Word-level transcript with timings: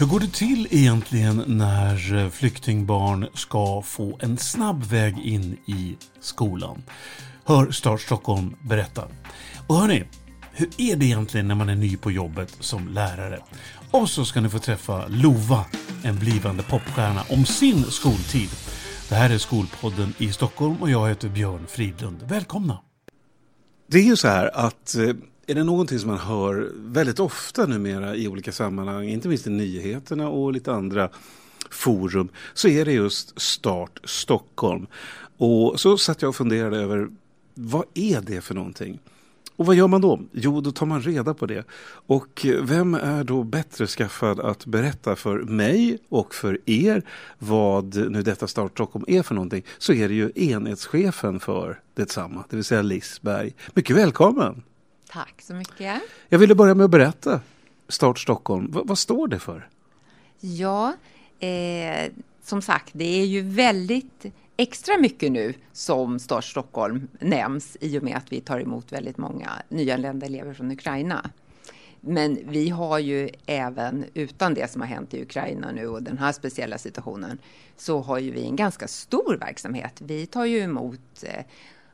Hur 0.00 0.06
går 0.06 0.20
det 0.20 0.32
till 0.32 0.68
egentligen 0.70 1.44
när 1.46 2.16
eh, 2.16 2.30
flyktingbarn 2.30 3.26
ska 3.34 3.82
få 3.82 4.18
en 4.22 4.38
snabb 4.38 4.84
väg 4.84 5.18
in 5.18 5.56
i 5.66 5.96
skolan? 6.20 6.82
Hör 7.44 7.70
Start 7.70 8.00
Stockholm 8.00 8.56
berätta. 8.62 9.08
Och 9.66 9.76
hörni, 9.76 10.04
hur 10.52 10.68
är 10.78 10.96
det 10.96 11.04
egentligen 11.04 11.48
när 11.48 11.54
man 11.54 11.68
är 11.68 11.74
ny 11.74 11.96
på 11.96 12.10
jobbet 12.10 12.56
som 12.60 12.88
lärare? 12.88 13.38
Och 13.90 14.10
så 14.10 14.24
ska 14.24 14.40
ni 14.40 14.48
få 14.48 14.58
träffa 14.58 15.06
Lova, 15.08 15.64
en 16.02 16.18
blivande 16.18 16.62
popstjärna, 16.62 17.22
om 17.28 17.44
sin 17.44 17.84
skoltid. 17.84 18.50
Det 19.08 19.14
här 19.14 19.30
är 19.30 19.38
Skolpodden 19.38 20.14
i 20.18 20.32
Stockholm 20.32 20.76
och 20.80 20.90
jag 20.90 21.08
heter 21.08 21.28
Björn 21.28 21.66
Fridlund. 21.68 22.22
Välkomna! 22.28 22.78
Det 23.86 23.98
är 23.98 24.04
ju 24.04 24.16
så 24.16 24.28
här 24.28 24.50
att 24.56 24.94
eh, 24.94 25.14
är 25.50 25.54
det 25.54 25.64
någonting 25.64 25.98
som 25.98 26.10
man 26.10 26.18
hör 26.18 26.72
väldigt 26.74 27.20
ofta 27.20 27.66
numera 27.66 28.16
i 28.16 28.28
olika 28.28 28.52
sammanhang, 28.52 29.08
inte 29.08 29.28
minst 29.28 29.46
i 29.46 29.50
nyheterna 29.50 30.28
och 30.28 30.52
lite 30.52 30.72
andra 30.72 31.08
forum, 31.70 32.28
så 32.54 32.68
är 32.68 32.84
det 32.84 32.92
just 32.92 33.40
Start 33.40 34.00
Stockholm. 34.04 34.86
Och 35.36 35.80
så 35.80 35.98
satt 35.98 36.22
jag 36.22 36.28
och 36.28 36.36
funderade 36.36 36.76
över 36.76 37.08
vad 37.54 37.84
är 37.94 38.20
det 38.20 38.40
för 38.40 38.54
någonting? 38.54 39.00
Och 39.56 39.66
vad 39.66 39.76
gör 39.76 39.88
man 39.88 40.00
då? 40.00 40.20
Jo, 40.32 40.60
då 40.60 40.72
tar 40.72 40.86
man 40.86 41.02
reda 41.02 41.34
på 41.34 41.46
det. 41.46 41.64
Och 42.06 42.46
vem 42.60 42.94
är 42.94 43.24
då 43.24 43.42
bättre 43.42 43.86
skaffad 43.86 44.40
att 44.40 44.66
berätta 44.66 45.16
för 45.16 45.38
mig 45.38 45.98
och 46.08 46.34
för 46.34 46.58
er 46.66 47.02
vad 47.38 48.10
nu 48.10 48.22
detta 48.22 48.46
Start 48.46 48.72
Stockholm 48.72 49.04
är 49.08 49.22
för 49.22 49.34
någonting 49.34 49.62
så 49.78 49.92
är 49.92 50.08
det 50.08 50.14
ju 50.14 50.32
enhetschefen 50.34 51.40
för 51.40 51.80
detsamma, 51.94 52.44
det 52.50 52.56
vill 52.56 52.64
säga 52.64 52.82
Lisberg. 52.82 53.54
Mycket 53.74 53.96
välkommen! 53.96 54.62
Tack 55.12 55.42
så 55.42 55.54
mycket. 55.54 56.02
Jag 56.28 56.38
ville 56.38 56.54
börja 56.54 56.74
med 56.74 56.84
att 56.84 56.90
berätta 56.90 57.40
Start 57.88 58.18
Stockholm. 58.18 58.70
V 58.74 58.80
vad 58.84 58.98
står 58.98 59.28
det 59.28 59.38
för? 59.38 59.68
Ja, 60.40 60.94
eh, 61.40 62.12
som 62.42 62.62
sagt, 62.62 62.90
det 62.92 63.20
är 63.20 63.26
ju 63.26 63.42
väldigt 63.42 64.26
extra 64.56 64.98
mycket 64.98 65.32
nu 65.32 65.54
som 65.72 66.18
Start 66.18 66.44
Stockholm 66.44 67.08
nämns 67.20 67.76
i 67.80 67.98
och 67.98 68.02
med 68.02 68.16
att 68.16 68.32
vi 68.32 68.40
tar 68.40 68.60
emot 68.60 68.92
väldigt 68.92 69.18
många 69.18 69.50
nyanlända 69.68 70.26
elever 70.26 70.54
från 70.54 70.70
Ukraina. 70.70 71.30
Men 72.00 72.38
vi 72.44 72.68
har 72.68 72.98
ju 72.98 73.30
även 73.46 74.04
utan 74.14 74.54
det 74.54 74.70
som 74.70 74.80
har 74.80 74.88
hänt 74.88 75.14
i 75.14 75.22
Ukraina 75.22 75.72
nu 75.72 75.86
och 75.86 76.02
den 76.02 76.18
här 76.18 76.32
speciella 76.32 76.78
situationen 76.78 77.38
så 77.76 78.00
har 78.00 78.18
ju 78.18 78.30
vi 78.30 78.44
en 78.44 78.56
ganska 78.56 78.88
stor 78.88 79.36
verksamhet. 79.40 80.00
Vi 80.00 80.26
tar 80.26 80.44
ju 80.44 80.58
emot 80.58 81.00
eh, 81.22 81.44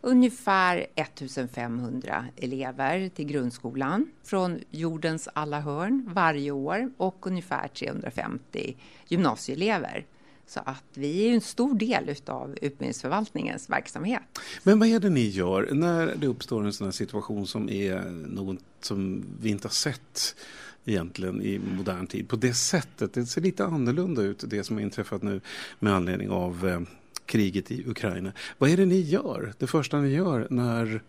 ungefär 0.07 0.87
1500 0.95 2.27
elever 2.37 3.09
till 3.09 3.27
grundskolan 3.27 4.11
från 4.25 4.61
jordens 4.71 5.29
alla 5.33 5.61
hörn 5.61 6.11
varje 6.15 6.51
år 6.51 6.91
och 6.97 7.27
ungefär 7.27 7.69
350 7.69 8.77
gymnasieelever. 9.09 10.07
Så 10.47 10.61
att 10.65 10.85
vi 10.95 11.29
är 11.29 11.35
en 11.35 11.41
stor 11.41 11.75
del 11.75 12.15
av 12.27 12.51
utbildningsförvaltningens 12.63 13.71
verksamhet. 13.71 14.23
Men 14.63 14.79
vad 14.79 14.89
är 14.89 15.01
det 15.01 15.11
ni 15.11 15.29
gör 15.29 15.69
när 15.73 16.15
det 16.17 16.27
uppstår 16.27 16.65
en 16.65 16.73
sån 16.73 16.87
här 16.87 16.93
situation 16.93 17.47
som 17.47 17.69
är 17.69 18.01
något 18.11 18.59
som 18.81 19.25
vi 19.41 19.51
inte 19.51 19.69
har 19.69 19.73
sett 19.73 20.37
egentligen 20.85 21.43
i 21.43 21.59
modern 21.59 22.07
tid 22.07 22.29
på 22.29 22.37
det 22.37 22.55
sättet? 22.55 23.13
Det 23.13 23.27
ser 23.27 23.41
lite 23.41 23.65
annorlunda 23.65 24.23
ut 24.23 24.45
det 24.47 24.65
som 24.65 24.77
har 24.77 24.83
inträffat 24.83 25.23
nu 25.23 25.41
med 25.79 25.93
anledning 25.93 26.31
av 26.31 26.69
eh, 26.69 26.81
kriget 27.27 27.71
i 27.71 27.85
Ukraina. 27.87 28.33
Vad 28.59 28.71
är 28.71 28.77
det 28.77 28.87
ni 28.87 29.01
gör, 29.01 29.55
det 29.59 29.67
första 29.67 29.99
ni 29.99 30.09
gör 30.09 30.47
när 30.51 31.03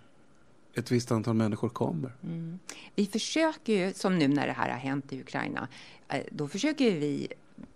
ett 0.74 0.92
visst 0.92 1.12
antal 1.12 1.34
människor 1.34 1.70
kommer? 1.70 2.12
Mm. 2.24 2.60
Vi 2.96 3.06
försöker 3.06 3.74
ju, 3.74 3.94
som 3.94 4.18
nu 4.18 4.28
när 4.28 4.48
det 4.48 4.54
här 4.54 4.70
har 4.70 4.78
hänt 4.78 5.14
i 5.14 5.22
Ukraina, 5.22 5.68
eh, 6.10 6.24
då 6.32 6.48
försöker 6.48 6.92
vi 6.92 7.28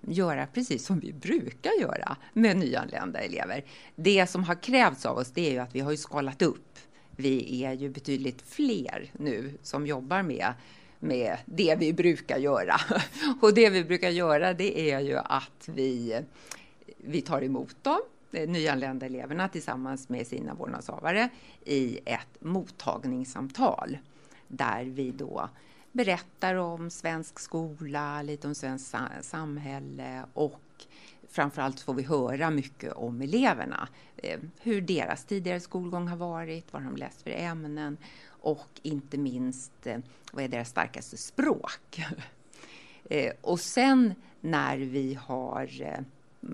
göra 0.02 0.48
precis 0.48 0.86
som 0.86 1.00
vi 1.00 1.14
brukar 1.14 1.72
göra 1.82 2.18
med 2.34 2.58
nyanlända 2.58 3.20
elever. 3.20 3.66
Det 3.96 4.30
som 4.30 4.44
har 4.44 4.56
krävts 4.56 5.06
av 5.06 5.18
oss 5.18 5.32
det 5.32 5.48
är 5.48 5.52
ju 5.52 5.60
att 5.60 5.76
vi 5.76 5.80
har 5.80 5.92
ju 5.92 5.98
skalat 5.98 6.42
upp. 6.42 6.80
Vi 7.16 7.64
är 7.64 7.74
ju 7.74 7.90
betydligt 7.90 8.42
fler 8.42 9.12
nu 9.18 9.54
som 9.62 9.88
jobbar 9.88 10.24
med 10.24 10.54
med 11.04 11.38
det 11.46 11.76
vi 11.80 11.94
brukar 11.94 12.38
göra. 12.38 12.76
Och 13.42 13.54
det 13.54 13.70
vi 13.70 13.84
brukar 13.84 14.10
göra 14.10 14.54
det 14.54 14.92
är 14.92 15.00
ju 15.00 15.18
att 15.18 15.70
vi, 15.76 16.22
vi 16.98 17.22
tar 17.22 17.44
emot 17.44 17.84
dem 17.84 18.00
Eh, 18.32 18.50
nyanlända 18.50 19.06
eleverna 19.06 19.48
tillsammans 19.48 20.10
med 20.10 20.28
sina 20.28 20.54
vårdnadshavare 20.54 21.30
i 21.66 22.00
ett 22.06 22.42
mottagningssamtal 22.42 23.98
där 24.48 24.84
vi 24.84 25.12
då 25.12 25.50
berättar 25.92 26.56
om 26.56 26.90
svensk 26.90 27.40
skola, 27.40 28.22
lite 28.22 28.48
om 28.48 28.56
svenskt 28.56 28.96
samhälle 29.22 30.26
och 30.34 30.62
framförallt 31.30 31.80
får 31.80 31.94
vi 31.94 32.04
höra 32.04 32.50
mycket 32.50 32.94
om 32.94 33.22
eleverna. 33.22 33.88
Eh, 34.18 34.40
hur 34.62 34.82
deras 34.82 35.26
tidigare 35.26 35.60
skolgång 35.60 36.08
har 36.08 36.18
varit, 36.18 36.74
vad 36.74 36.84
de 36.84 36.96
läst 36.96 37.22
för 37.22 37.32
ämnen 37.32 37.98
och 38.28 38.70
inte 38.82 39.18
minst 39.18 39.88
eh, 39.88 39.98
vad 40.32 40.44
är 40.44 40.48
deras 40.48 40.70
starkaste 40.70 41.18
språk. 41.18 42.02
Och 43.42 43.60
sen 43.60 44.14
när 44.40 44.78
vi 44.78 45.14
har 45.14 45.68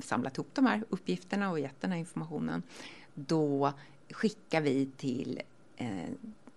samlat 0.01 0.37
ihop 0.37 0.49
de 0.53 0.65
här 0.65 0.83
uppgifterna 0.89 1.51
och 1.51 1.59
gett 1.59 1.81
den 1.81 1.91
här 1.91 1.99
informationen, 1.99 2.63
då 3.13 3.73
skickar 4.09 4.61
vi 4.61 4.89
till 4.97 5.41
eh, 5.77 6.09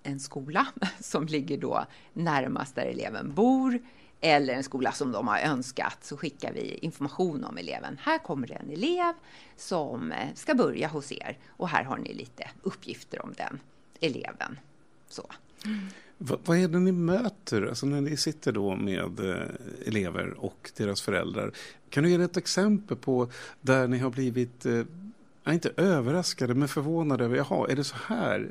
en 0.02 0.20
skola 0.20 0.66
som 1.00 1.26
ligger 1.26 1.58
då 1.58 1.84
närmast 2.12 2.74
där 2.74 2.86
eleven 2.86 3.34
bor 3.34 3.78
eller 4.20 4.54
en 4.54 4.64
skola 4.64 4.92
som 4.92 5.12
de 5.12 5.28
har 5.28 5.38
önskat 5.38 5.98
så 6.04 6.16
skickar 6.16 6.52
vi 6.52 6.74
information 6.74 7.44
om 7.44 7.58
eleven. 7.58 7.98
Här 8.02 8.18
kommer 8.18 8.46
det 8.46 8.54
en 8.54 8.70
elev 8.70 9.14
som 9.56 10.12
eh, 10.12 10.34
ska 10.34 10.54
börja 10.54 10.88
hos 10.88 11.12
er 11.12 11.38
och 11.48 11.68
här 11.68 11.84
har 11.84 11.98
ni 11.98 12.14
lite 12.14 12.50
uppgifter 12.62 13.24
om 13.24 13.32
den 13.36 13.60
eleven. 14.00 14.58
Så. 15.08 15.26
Mm. 15.64 15.88
Vad 16.22 16.58
är 16.58 16.68
det 16.68 16.78
ni 16.78 16.92
möter 16.92 17.66
alltså 17.66 17.86
när 17.86 18.00
ni 18.00 18.16
sitter 18.16 18.52
då 18.52 18.76
med 18.76 19.20
eh, 19.20 19.36
elever 19.86 20.44
och 20.44 20.70
deras 20.76 21.02
föräldrar? 21.02 21.52
Kan 21.90 22.04
du 22.04 22.10
ge 22.10 22.22
ett 22.22 22.36
exempel 22.36 22.96
på 22.96 23.30
där 23.60 23.88
ni 23.88 23.98
har 23.98 24.10
blivit, 24.10 24.66
eh, 24.66 24.82
inte 25.48 25.72
överraskade, 25.76 26.54
men 26.54 26.68
förvånade 26.68 27.24
över, 27.24 27.36
jaha, 27.36 27.68
är 27.70 27.76
det 27.76 27.84
så 27.84 27.96
här 28.06 28.50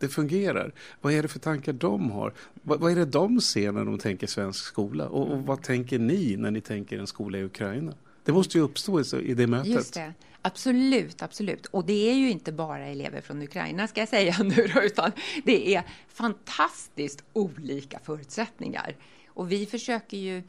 det 0.00 0.08
fungerar? 0.08 0.72
Vad 1.00 1.12
är 1.12 1.22
det 1.22 1.28
för 1.28 1.38
tankar 1.38 1.72
de 1.72 2.10
har? 2.10 2.32
Vad, 2.62 2.80
vad 2.80 2.92
är 2.92 2.96
det 2.96 3.04
de 3.04 3.40
ser 3.40 3.72
när 3.72 3.84
de 3.84 3.98
tänker 3.98 4.26
svensk 4.26 4.64
skola? 4.64 5.08
Och, 5.08 5.32
och, 5.32 5.42
vad 5.42 5.62
tänker 5.62 5.98
ni 5.98 6.36
när 6.36 6.50
ni 6.50 6.60
tänker 6.60 6.98
en 6.98 7.06
skola 7.06 7.38
i 7.38 7.44
Ukraina? 7.44 7.94
Det 8.24 8.32
måste 8.32 8.58
ju 8.58 8.64
uppstå 8.64 9.00
i, 9.00 9.04
i 9.16 9.34
det 9.34 9.46
mötet. 9.46 9.72
Just 9.72 9.94
det. 9.94 10.14
Absolut, 10.42 11.22
absolut. 11.22 11.66
Och 11.66 11.84
det 11.84 12.10
är 12.10 12.14
ju 12.14 12.30
inte 12.30 12.52
bara 12.52 12.86
elever 12.86 13.20
från 13.20 13.42
Ukraina 13.42 13.88
ska 13.88 14.00
jag 14.00 14.08
säga 14.08 14.36
nu 14.42 14.70
då, 14.74 14.82
utan 14.82 15.12
det 15.44 15.74
är 15.74 15.82
fantastiskt 16.08 17.24
olika 17.32 17.98
förutsättningar. 17.98 18.96
Och 19.28 19.52
vi 19.52 19.66
försöker 19.66 20.16
ju 20.16 20.42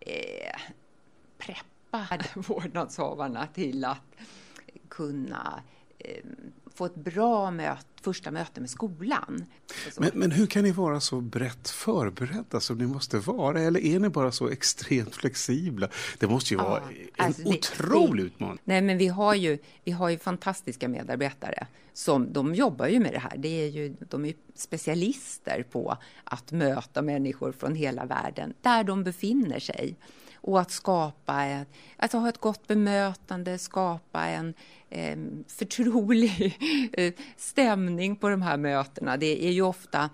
eh, 0.00 0.60
preppa 1.38 2.06
vårdnadshavarna 2.34 3.46
till 3.46 3.84
att 3.84 4.16
kunna 4.88 5.62
eh, 5.98 6.24
få 6.74 6.86
ett 6.86 6.94
bra 6.94 7.50
möte, 7.50 7.84
första 8.02 8.30
möte 8.30 8.60
med 8.60 8.70
skolan. 8.70 9.44
Men, 9.98 10.10
men, 10.14 10.30
hur 10.30 10.46
kan 10.46 10.62
ni 10.64 10.70
vara 10.70 11.00
så 11.00 11.20
brett 11.20 11.68
förberedda 11.68 12.60
som 12.60 12.78
ni 12.78 12.86
måste 12.86 13.18
vara? 13.18 13.60
Eller 13.60 13.80
är 13.80 13.98
ni 13.98 14.08
bara 14.08 14.32
så 14.32 14.48
extremt 14.48 15.16
flexibla? 15.16 15.88
Det 16.18 16.26
måste 16.26 16.54
ju 16.54 16.60
ja, 16.60 16.68
vara 16.68 16.82
en 17.16 17.26
alltså 17.26 17.42
otrolig 17.48 18.24
utmaning. 18.24 18.58
Nej, 18.64 18.82
men 18.82 18.98
vi 18.98 19.08
har, 19.08 19.34
ju, 19.34 19.58
vi 19.84 19.92
har 19.92 20.08
ju 20.08 20.18
fantastiska 20.18 20.88
medarbetare 20.88 21.66
som 21.92 22.32
de 22.32 22.54
jobbar 22.54 22.86
ju 22.86 23.00
med 23.00 23.12
det 23.12 23.18
här. 23.18 23.36
Det 23.36 23.48
är 23.48 23.68
ju, 23.68 23.96
de 24.08 24.24
är 24.24 24.34
specialister 24.54 25.64
på 25.70 25.96
att 26.24 26.52
möta 26.52 27.02
människor 27.02 27.52
från 27.52 27.74
hela 27.74 28.04
världen 28.04 28.54
där 28.62 28.84
de 28.84 29.04
befinner 29.04 29.58
sig 29.58 29.96
och 30.42 30.60
att 30.60 30.70
skapa, 30.70 31.44
ett, 31.44 31.68
alltså 31.96 32.18
ha 32.18 32.28
ett 32.28 32.38
gott 32.38 32.66
bemötande, 32.66 33.58
skapa 33.58 34.26
en 34.26 34.54
eh, 34.92 35.16
förtrolig 35.46 36.58
eh, 36.92 37.12
stämning 37.36 38.16
på 38.16 38.28
de 38.28 38.42
här 38.42 38.56
mötena. 38.56 39.16
Det 39.16 39.46
är 39.46 39.52
ju 39.52 39.62
ofta 39.62 40.10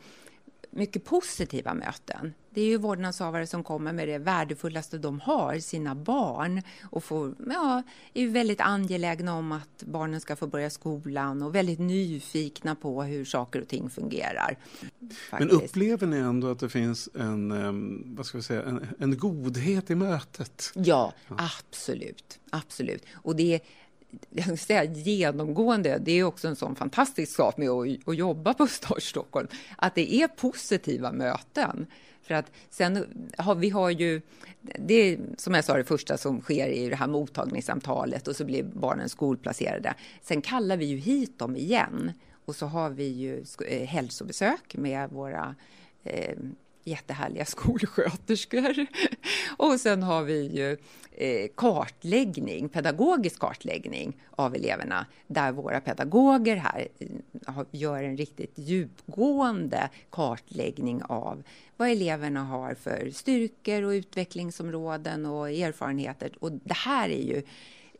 mycket 0.70 1.04
positiva 1.04 1.74
möten. 1.74 2.34
Det 2.50 2.60
är 2.60 2.66
ju 2.66 2.76
vårdnadshavare 2.76 3.46
som 3.46 3.64
kommer 3.64 3.92
med 3.92 4.08
det 4.08 4.18
värdefullaste 4.18 4.98
de 4.98 5.20
har, 5.20 5.58
sina 5.58 5.94
barn 5.94 6.62
och 6.82 7.04
får, 7.04 7.34
ja, 7.50 7.82
är 8.14 8.22
ju 8.22 8.28
väldigt 8.28 8.60
angelägna 8.60 9.34
om 9.34 9.52
att 9.52 9.82
barnen 9.82 10.20
ska 10.20 10.36
få 10.36 10.46
börja 10.46 10.70
skolan 10.70 11.42
och 11.42 11.54
väldigt 11.54 11.78
nyfikna 11.78 12.74
på 12.74 13.02
hur 13.02 13.24
saker 13.24 13.60
och 13.62 13.68
ting 13.68 13.90
fungerar. 13.90 14.58
Faktiskt. 15.30 15.32
Men 15.38 15.50
upplever 15.50 16.06
ni 16.06 16.16
ändå 16.16 16.50
att 16.50 16.58
det 16.58 16.68
finns 16.68 17.08
en, 17.14 18.14
vad 18.16 18.26
ska 18.26 18.38
vi 18.38 18.44
säga, 18.44 18.62
en, 18.62 18.86
en 18.98 19.18
godhet 19.18 19.90
i 19.90 19.94
mötet? 19.94 20.72
Ja, 20.74 21.12
ja, 21.28 21.36
absolut. 21.38 22.40
absolut. 22.50 23.04
Och 23.14 23.36
det 23.36 23.60
jag 24.30 24.58
säga 24.58 24.84
genomgående, 24.84 25.98
det 25.98 26.12
är 26.12 26.24
också 26.24 26.48
en 26.48 26.56
sån 26.56 26.76
fantastisk 26.76 27.36
sak 27.36 27.56
med 27.56 27.68
att, 27.68 28.08
att 28.08 28.16
jobba 28.16 28.54
på 28.54 28.66
Start 28.66 29.02
Stockholm, 29.02 29.48
att 29.76 29.94
det 29.94 30.14
är 30.14 30.28
positiva 30.28 31.12
möten. 31.12 31.86
För 32.22 32.34
att 32.34 32.52
sen 32.70 33.06
har 33.38 33.54
vi 33.54 33.70
har 33.70 33.90
ju, 33.90 34.20
det 34.78 35.18
som 35.36 35.54
jag 35.54 35.64
sa, 35.64 35.76
det 35.76 35.84
första 35.84 36.16
som 36.16 36.40
sker 36.40 36.68
är 36.68 36.90
det 36.90 36.96
här 36.96 37.06
mottagningssamtalet 37.06 38.28
och 38.28 38.36
så 38.36 38.44
blir 38.44 38.62
barnen 38.62 39.08
skolplacerade. 39.08 39.94
Sen 40.22 40.42
kallar 40.42 40.76
vi 40.76 40.84
ju 40.84 40.96
hit 40.96 41.38
dem 41.38 41.56
igen 41.56 42.12
och 42.44 42.56
så 42.56 42.66
har 42.66 42.90
vi 42.90 43.08
ju 43.08 43.44
eh, 43.68 43.86
hälsobesök 43.86 44.74
med 44.76 45.10
våra 45.10 45.54
eh, 46.04 46.38
jättehärliga 46.88 47.44
skolsköterskor. 47.44 48.86
Och 49.56 49.80
sen 49.80 50.02
har 50.02 50.22
vi 50.22 50.46
ju 50.46 50.76
eh, 51.12 51.48
kartläggning, 51.54 52.68
pedagogisk 52.68 53.40
kartläggning 53.40 54.16
av 54.30 54.54
eleverna 54.54 55.06
där 55.26 55.52
våra 55.52 55.80
pedagoger 55.80 56.56
här 56.56 56.88
eh, 56.98 57.62
gör 57.70 58.02
en 58.02 58.16
riktigt 58.16 58.52
djupgående 58.58 59.90
kartläggning 60.10 61.02
av 61.02 61.42
vad 61.76 61.88
eleverna 61.88 62.44
har 62.44 62.74
för 62.74 63.10
styrkor 63.10 63.82
och 63.82 63.90
utvecklingsområden 63.90 65.26
och 65.26 65.50
erfarenheter. 65.50 66.32
Och 66.40 66.52
det 66.52 66.76
här 66.76 67.08
är 67.08 67.22
ju 67.22 67.42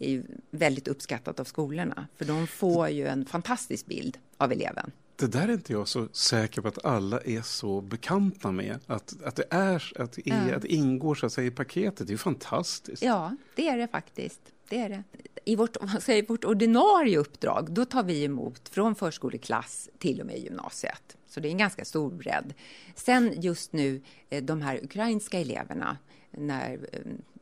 är 0.01 0.23
väldigt 0.51 0.89
uppskattat 0.89 1.41
av 1.41 1.45
skolorna, 1.45 2.07
för 2.17 2.25
de 2.25 2.47
får 2.47 2.89
ju 2.89 3.07
en 3.07 3.25
fantastisk 3.25 3.87
bild 3.87 4.19
av 4.37 4.53
eleven 4.53 4.93
det 5.19 5.27
där 5.27 5.49
är 5.49 5.53
inte 5.53 5.73
jag 5.73 5.89
så 5.89 6.09
säker 6.13 6.63
på 6.63 6.69
att 6.69 6.85
alla 6.85 7.21
är 7.21 7.43
så 7.43 7.81
bekanta 7.81 8.53
med. 8.53 8.79
Att, 8.87 9.23
att 9.25 9.37
det 9.37 9.45
är, 9.51 9.93
att 9.97 10.13
det, 10.13 10.31
är, 10.31 10.49
ja. 10.49 10.57
att 10.57 10.63
det 10.63 10.73
ingår 10.73 11.15
så 11.15 11.27
att 11.27 11.33
säga, 11.33 11.47
i 11.47 11.51
paketet, 11.51 12.07
det 12.07 12.11
är 12.11 12.15
ju 12.15 12.19
fantastiskt. 12.19 13.03
Ja, 13.03 13.37
det 13.55 13.69
är 13.69 13.79
det 13.79 13.89
faktiskt. 13.89 14.41
Det 14.69 14.79
är 14.79 14.89
det. 14.89 15.05
I 15.45 15.57
vårt, 15.57 15.77
säger, 16.01 16.27
vårt 16.27 16.45
ordinarie 16.45 17.19
uppdrag, 17.19 17.71
då 17.71 17.85
tar 17.85 18.03
vi 18.03 18.25
emot 18.25 18.69
från 18.69 18.95
förskoleklass 18.95 19.89
till 19.99 20.21
och 20.21 20.27
med 20.27 20.39
gymnasiet. 20.39 21.17
Så 21.27 21.41
det 21.41 21.49
är 21.49 21.51
en 21.51 21.59
ganska 21.59 21.85
stor 21.85 22.11
bredd. 22.11 22.55
Sen 22.95 23.41
just 23.41 23.73
nu, 23.73 24.03
eh, 24.31 24.45
de 24.45 24.63
här 24.63 24.81
ukrainska 24.85 25.41
eleverna, 25.41 25.99
när 26.31 26.89
eh, 26.93 27.01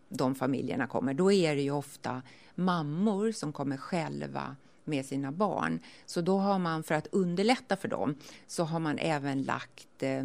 de 0.09 0.35
familjerna 0.35 0.87
kommer, 0.87 1.15
då 1.15 1.33
är 1.33 1.57
det 1.57 1.63
ju 1.63 1.71
ofta 1.71 2.23
mammor 2.55 3.33
som 3.33 3.53
kommer 3.53 3.77
själva 3.77 4.57
med 4.87 5.07
sina 5.07 5.33
barn. 5.33 5.81
Så 6.07 6.21
då 6.21 6.39
har 6.39 6.59
man, 6.59 6.83
för 6.83 6.95
att 6.95 7.07
underlätta 7.13 7.77
för 7.77 7.89
dem, 7.89 8.15
så 8.47 8.65
har 8.65 8.81
man 8.81 8.99
även 8.99 9.43
lagt 9.43 10.03
eh, 10.03 10.25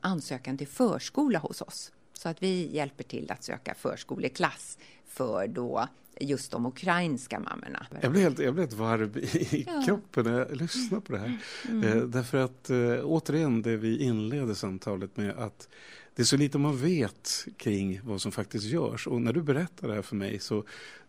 ansökan 0.00 0.58
till 0.58 0.68
förskola 0.68 1.38
hos 1.38 1.62
oss. 1.62 1.92
Så 2.12 2.28
att 2.28 2.42
vi 2.42 2.68
hjälper 2.72 3.04
till 3.04 3.30
att 3.30 3.44
söka 3.44 3.74
förskoleklass 3.74 4.78
för 5.06 5.46
då 5.46 5.88
just 6.20 6.52
de 6.52 6.66
ukrainska 6.66 7.40
mammorna. 7.40 7.86
Jag 8.00 8.12
blir 8.12 8.22
helt, 8.22 8.38
jag 8.38 8.54
blir 8.54 8.64
helt 8.64 8.72
varm 8.72 9.12
i 9.16 9.64
ja. 9.66 9.82
kroppen 9.86 10.24
när 10.24 10.38
jag 10.38 10.56
lyssnar 10.56 11.00
på 11.00 11.12
det 11.12 11.18
här. 11.18 11.38
Mm. 11.68 11.84
Eh, 11.84 12.04
därför 12.04 12.38
att 12.38 12.70
eh, 12.70 13.00
återigen 13.04 13.62
det 13.62 13.76
vi 13.76 13.98
inleder 13.98 14.54
samtalet 14.54 15.16
med 15.16 15.30
att 15.30 15.68
det 16.14 16.22
är 16.22 16.26
så 16.26 16.36
lite 16.36 16.58
man 16.58 16.76
vet 16.76 17.46
kring 17.56 18.00
vad 18.04 18.20
som 18.20 18.32
faktiskt 18.32 18.64
görs. 18.64 19.06
Och 19.06 19.22
när 19.22 19.32
du 19.32 19.42
berättar 19.42 19.88
det 19.88 19.94
här 19.94 20.02
för 20.02 20.16
mig 20.16 20.38
så, 20.38 20.64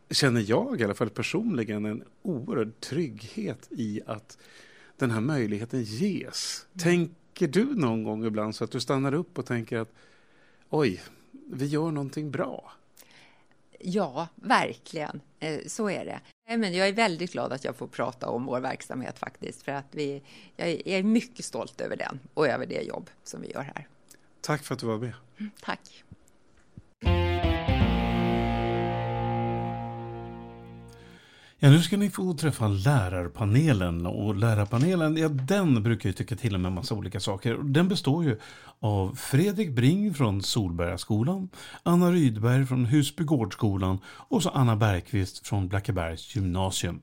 känner 0.09 0.45
jag 0.47 0.81
i 0.81 0.83
alla 0.83 0.93
fall 0.93 1.09
personligen 1.09 1.85
en 1.85 2.03
oerhörd 2.21 2.79
trygghet 2.79 3.67
i 3.69 4.01
att 4.05 4.37
den 4.97 5.11
här 5.11 5.21
möjligheten 5.21 5.83
ges. 5.83 6.65
Mm. 6.73 6.83
Tänker 6.83 7.47
du 7.47 7.75
någon 7.75 8.03
gång 8.03 8.25
ibland 8.25 8.55
så 8.55 8.63
att 8.63 8.71
du 8.71 8.79
stannar 8.79 9.13
upp 9.13 9.37
och 9.37 9.45
tänker 9.45 9.77
att 9.77 9.93
oj, 10.69 11.01
vi 11.51 11.65
gör 11.65 11.91
någonting 11.91 12.31
bra? 12.31 12.71
Ja, 13.79 14.27
verkligen. 14.35 15.21
Eh, 15.39 15.59
så 15.67 15.89
är 15.89 16.05
det. 16.05 16.19
Men 16.57 16.73
jag 16.73 16.87
är 16.87 16.93
väldigt 16.93 17.31
glad 17.31 17.53
att 17.53 17.63
jag 17.65 17.75
får 17.75 17.87
prata 17.87 18.29
om 18.29 18.45
vår 18.45 18.59
verksamhet 18.59 19.19
faktiskt. 19.19 19.63
För 19.63 19.71
att 19.71 19.87
vi, 19.91 20.23
jag 20.55 20.69
är 20.85 21.03
mycket 21.03 21.45
stolt 21.45 21.81
över 21.81 21.95
den 21.95 22.19
och 22.33 22.47
över 22.47 22.65
det 22.65 22.81
jobb 22.81 23.09
som 23.23 23.41
vi 23.41 23.51
gör 23.51 23.61
här. 23.61 23.87
Tack 24.41 24.63
för 24.63 24.73
att 24.73 24.79
du 24.79 24.87
var 24.87 24.97
med. 24.97 25.13
Mm, 25.39 25.51
tack. 25.61 26.03
Ja, 31.59 31.69
nu 31.69 31.81
ska 31.81 31.97
ni 31.97 32.09
få 32.09 32.33
träffa 32.33 32.67
lärarpanelen. 32.67 34.05
Och 34.05 34.35
lärarpanelen, 34.35 35.17
ja 35.17 35.29
den 35.29 35.83
brukar 35.83 36.09
ju 36.09 36.13
tycka 36.13 36.35
till 36.35 36.55
om 36.55 36.65
en 36.65 36.73
massa 36.73 36.95
olika 36.95 37.19
saker. 37.19 37.57
Den 37.57 37.87
består 37.87 38.23
ju 38.23 38.39
av 38.79 39.15
Fredrik 39.15 39.69
Bring 39.69 40.13
från 40.13 40.41
Solbergaskolan, 40.41 41.49
Anna 41.83 42.11
Rydberg 42.11 42.65
från 42.65 42.85
Husbygårdsskolan 42.85 43.99
och 44.05 44.43
så 44.43 44.49
Anna 44.49 44.75
Bergqvist 44.75 45.47
från 45.47 45.67
Blackebergs 45.67 46.35
gymnasium. 46.35 47.01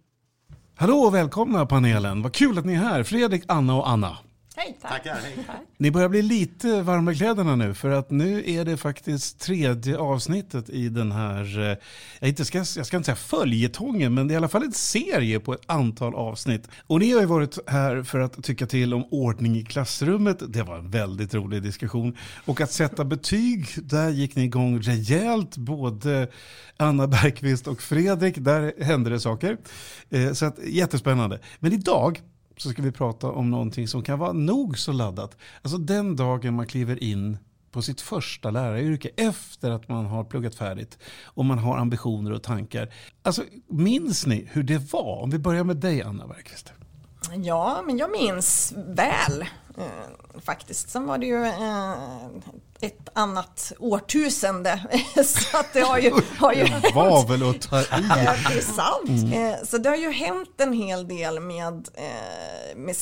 Hallå 0.75 0.97
och 0.97 1.15
välkomna 1.15 1.67
panelen, 1.67 2.23
vad 2.23 2.33
kul 2.33 2.59
att 2.59 2.65
ni 2.65 2.75
är 2.75 2.79
här. 2.79 3.03
Fredrik, 3.03 3.43
Anna 3.49 3.75
och 3.75 3.89
Anna. 3.89 4.19
Hej, 4.57 4.79
tack. 4.83 4.91
Tackar, 4.91 5.15
hej. 5.15 5.47
Ni 5.77 5.91
börjar 5.91 6.09
bli 6.09 6.23
lite 6.23 6.83
varma 6.83 7.13
i 7.13 7.17
kläderna 7.17 7.57
nu 7.57 7.75
för 7.75 7.91
att 7.91 8.11
nu 8.11 8.51
är 8.51 8.65
det 8.65 8.77
faktiskt 8.77 9.41
tredje 9.41 9.99
avsnittet 9.99 10.71
i 10.71 10.89
den 10.89 11.13
här, 11.13 11.59
eh, 11.61 11.77
jag, 12.21 12.29
inte 12.29 12.45
ska, 12.45 12.59
jag 12.59 12.87
ska 12.87 12.97
inte 12.97 13.05
säga 13.05 13.17
följetongen, 13.17 14.15
men 14.15 14.29
det 14.29 14.33
är 14.33 14.35
i 14.35 14.37
alla 14.37 14.49
fall 14.49 14.63
en 14.63 14.73
serie 14.73 15.41
på 15.41 15.53
ett 15.53 15.61
antal 15.67 16.15
avsnitt. 16.15 16.69
Och 16.87 17.01
ni 17.01 17.13
har 17.13 17.21
ju 17.21 17.27
varit 17.27 17.59
här 17.67 18.03
för 18.03 18.21
att 18.21 18.45
tycka 18.45 18.67
till 18.67 18.95
om 18.95 19.05
ordning 19.11 19.57
i 19.57 19.65
klassrummet. 19.65 20.53
Det 20.53 20.63
var 20.63 20.79
en 20.79 20.91
väldigt 20.91 21.35
rolig 21.35 21.63
diskussion. 21.63 22.17
Och 22.45 22.61
att 22.61 22.73
sätta 22.73 23.05
betyg, 23.05 23.69
där 23.77 24.11
gick 24.11 24.37
ni 24.37 24.45
igång 24.45 24.81
rejält, 24.81 25.57
både 25.57 26.29
Anna 26.77 27.07
Bergqvist 27.07 27.67
och 27.67 27.83
Fredrik. 27.83 28.35
Där 28.39 28.85
hände 28.85 29.11
det 29.11 29.21
saker. 29.21 29.57
Eh, 30.11 30.33
så 30.33 30.47
att, 30.47 30.59
jättespännande. 30.67 31.41
Men 31.61 31.73
idag 31.73 32.21
så 32.57 32.71
ska 32.71 32.83
vi 32.83 32.93
prata 32.93 33.31
om 33.31 33.51
någonting 33.51 33.89
som 33.89 34.03
kan 34.03 34.19
vara 34.19 34.33
nog 34.33 34.79
så 34.79 34.93
laddat. 34.93 35.37
Alltså 35.63 35.79
den 35.79 36.17
dagen 36.17 36.55
man 36.55 36.67
kliver 36.67 37.03
in 37.03 37.39
på 37.71 37.83
sitt 37.83 38.01
första 38.01 38.51
läraryrke 38.51 39.11
efter 39.17 39.71
att 39.71 39.89
man 39.89 40.07
har 40.07 40.25
pluggat 40.25 40.55
färdigt 40.55 40.99
och 41.25 41.45
man 41.45 41.59
har 41.59 41.79
ambitioner 41.79 42.33
och 42.33 42.43
tankar. 42.43 42.93
Alltså, 43.23 43.43
minns 43.69 44.27
ni 44.27 44.49
hur 44.53 44.63
det 44.63 44.93
var? 44.93 45.23
Om 45.23 45.31
vi 45.31 45.39
börjar 45.39 45.65
med 45.65 45.77
dig 45.77 46.03
Anna 46.03 46.27
Bergqvist. 46.27 46.73
Ja, 47.33 47.83
men 47.87 47.99
jag 47.99 48.11
minns 48.11 48.75
väl 48.77 49.43
eh, 49.79 50.41
faktiskt. 50.41 50.91
Sen 50.91 51.07
var 51.07 51.19
det 51.19 51.27
ju 51.27 51.45
eh, 51.45 51.95
ett 52.87 53.09
annat 53.13 53.73
årtusende. 53.79 54.81
så 55.25 55.59
att 55.59 55.73
det 55.73 55.81
har 55.81 55.99
ju, 55.99 56.13
har 56.39 56.53
ju 56.53 56.65
det 56.65 56.95
var 56.95 57.29
väl 57.29 57.51
att 57.51 57.63
ta 57.63 57.81
i. 57.81 57.85
det 58.49 58.59
är 58.59 58.61
sant. 58.61 59.33
Mm. 59.33 59.33
Eh, 59.33 59.57
så 59.65 59.79
det 59.79 59.89
har 59.89 59.97
ju 59.97 60.11
hänt 60.11 60.61
en 60.61 60.73
hel 60.73 61.09
del 61.09 61.41
med, 61.41 61.89
eh, 61.95 62.77
med 62.77 62.97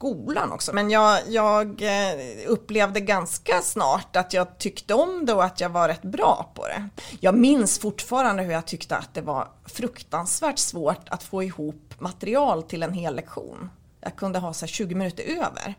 skolan 0.00 0.52
också. 0.52 0.72
Men 0.72 0.90
jag, 0.90 1.18
jag 1.28 1.82
eh, 1.82 2.18
upplevde 2.46 3.00
ganska 3.00 3.60
snart 3.62 4.16
att 4.16 4.32
jag 4.32 4.58
tyckte 4.58 4.94
om 4.94 5.26
det 5.26 5.32
och 5.32 5.44
att 5.44 5.60
jag 5.60 5.68
var 5.68 5.88
rätt 5.88 6.02
bra 6.02 6.52
på 6.54 6.66
det. 6.66 6.88
Jag 7.20 7.34
minns 7.34 7.78
fortfarande 7.78 8.42
hur 8.42 8.52
jag 8.52 8.66
tyckte 8.66 8.96
att 8.96 9.14
det 9.14 9.20
var 9.20 9.48
fruktansvärt 9.66 10.58
svårt 10.58 11.08
att 11.08 11.22
få 11.22 11.42
ihop 11.42 11.94
material 11.98 12.62
till 12.62 12.82
en 12.82 12.92
hel 12.92 13.16
lektion. 13.16 13.70
Jag 14.00 14.16
kunde 14.16 14.38
ha 14.38 14.52
så 14.52 14.66
20 14.66 14.94
minuter 14.94 15.24
över. 15.24 15.74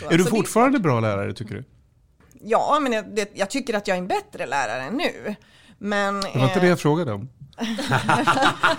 Så, 0.00 0.10
är 0.10 0.18
du 0.18 0.24
fortfarande 0.24 0.78
bra 0.78 1.00
lärare 1.00 1.34
tycker 1.34 1.54
du? 1.54 1.64
Ja, 2.42 2.78
men 2.80 2.92
jag, 2.92 3.14
det, 3.14 3.30
jag, 3.34 3.50
tycker 3.50 3.74
att 3.74 3.88
jag 3.88 3.94
är 3.94 3.98
en 3.98 4.08
bättre 4.08 4.46
lärare 4.46 4.90
nu. 4.90 5.34
Men, 5.78 6.20
det 6.20 6.38
var 6.38 6.44
inte 6.44 6.60
det 6.60 6.66
jag 6.66 6.80
frågade 6.80 7.12
om. 7.12 7.28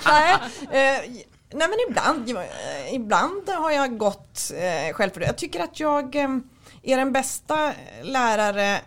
nej, 0.06 0.34
eh, 0.62 1.02
nej, 1.54 1.68
men 1.68 1.78
ibland, 1.90 2.30
eh, 2.30 2.94
ibland 2.94 3.50
har 3.50 3.72
jag 3.72 3.98
gått 3.98 4.52
eh, 4.56 4.94
självförtroende. 4.94 5.26
Jag 5.26 5.38
tycker 5.38 5.60
att 5.60 5.80
jag 5.80 6.16
eh, 6.16 6.30
är 6.84 6.98
den 6.98 7.12
bästa 7.12 7.74
lärare 8.02 8.82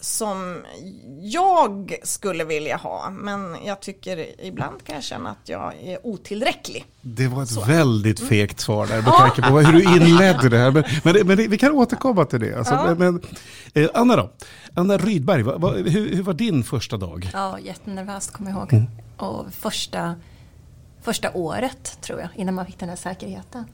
som 0.00 0.64
jag 1.20 1.96
skulle 2.02 2.44
vilja 2.44 2.76
ha. 2.76 3.10
Men 3.10 3.56
jag 3.64 3.80
tycker 3.80 4.46
ibland 4.46 4.84
kan 4.84 4.94
jag 4.94 5.04
känna 5.04 5.30
att 5.30 5.48
jag 5.48 5.74
är 5.82 6.06
otillräcklig. 6.06 6.86
Det 7.00 7.28
var 7.28 7.42
ett 7.42 7.48
Så. 7.48 7.64
väldigt 7.64 8.20
fegt 8.20 8.60
svar 8.60 8.86
där 8.86 9.02
med 9.02 9.12
tanke 9.12 9.42
på 9.42 9.58
hur 9.58 9.72
du 9.72 9.82
inledde 9.96 10.48
det 10.48 10.58
här. 10.58 10.70
Men, 10.70 10.84
men, 11.04 11.26
men 11.26 11.50
vi 11.50 11.58
kan 11.58 11.72
återkomma 11.72 12.24
till 12.24 12.40
det. 12.40 12.58
Alltså, 12.58 12.74
ja. 12.74 12.94
men, 12.94 13.22
eh, 13.74 13.88
Anna 13.94 14.16
då? 14.16 14.30
Anna 14.74 14.98
Rydberg, 14.98 15.42
va, 15.42 15.58
va, 15.58 15.72
hur, 15.72 16.14
hur, 16.14 16.22
var 16.22 16.34
din 16.34 16.64
första 16.64 16.96
dag? 16.96 17.30
Ja, 17.32 17.58
jättenervöst 17.58 18.32
kommer 18.32 18.50
jag 18.50 18.58
ihåg. 18.58 18.72
Mm. 18.72 18.86
Och 19.16 19.46
första, 19.54 20.14
första 21.02 21.32
året 21.32 21.98
tror 22.00 22.20
jag, 22.20 22.28
innan 22.36 22.54
man 22.54 22.66
fick 22.66 22.78
den 22.78 22.88
här 22.88 22.96
säkerheten. 22.96 23.64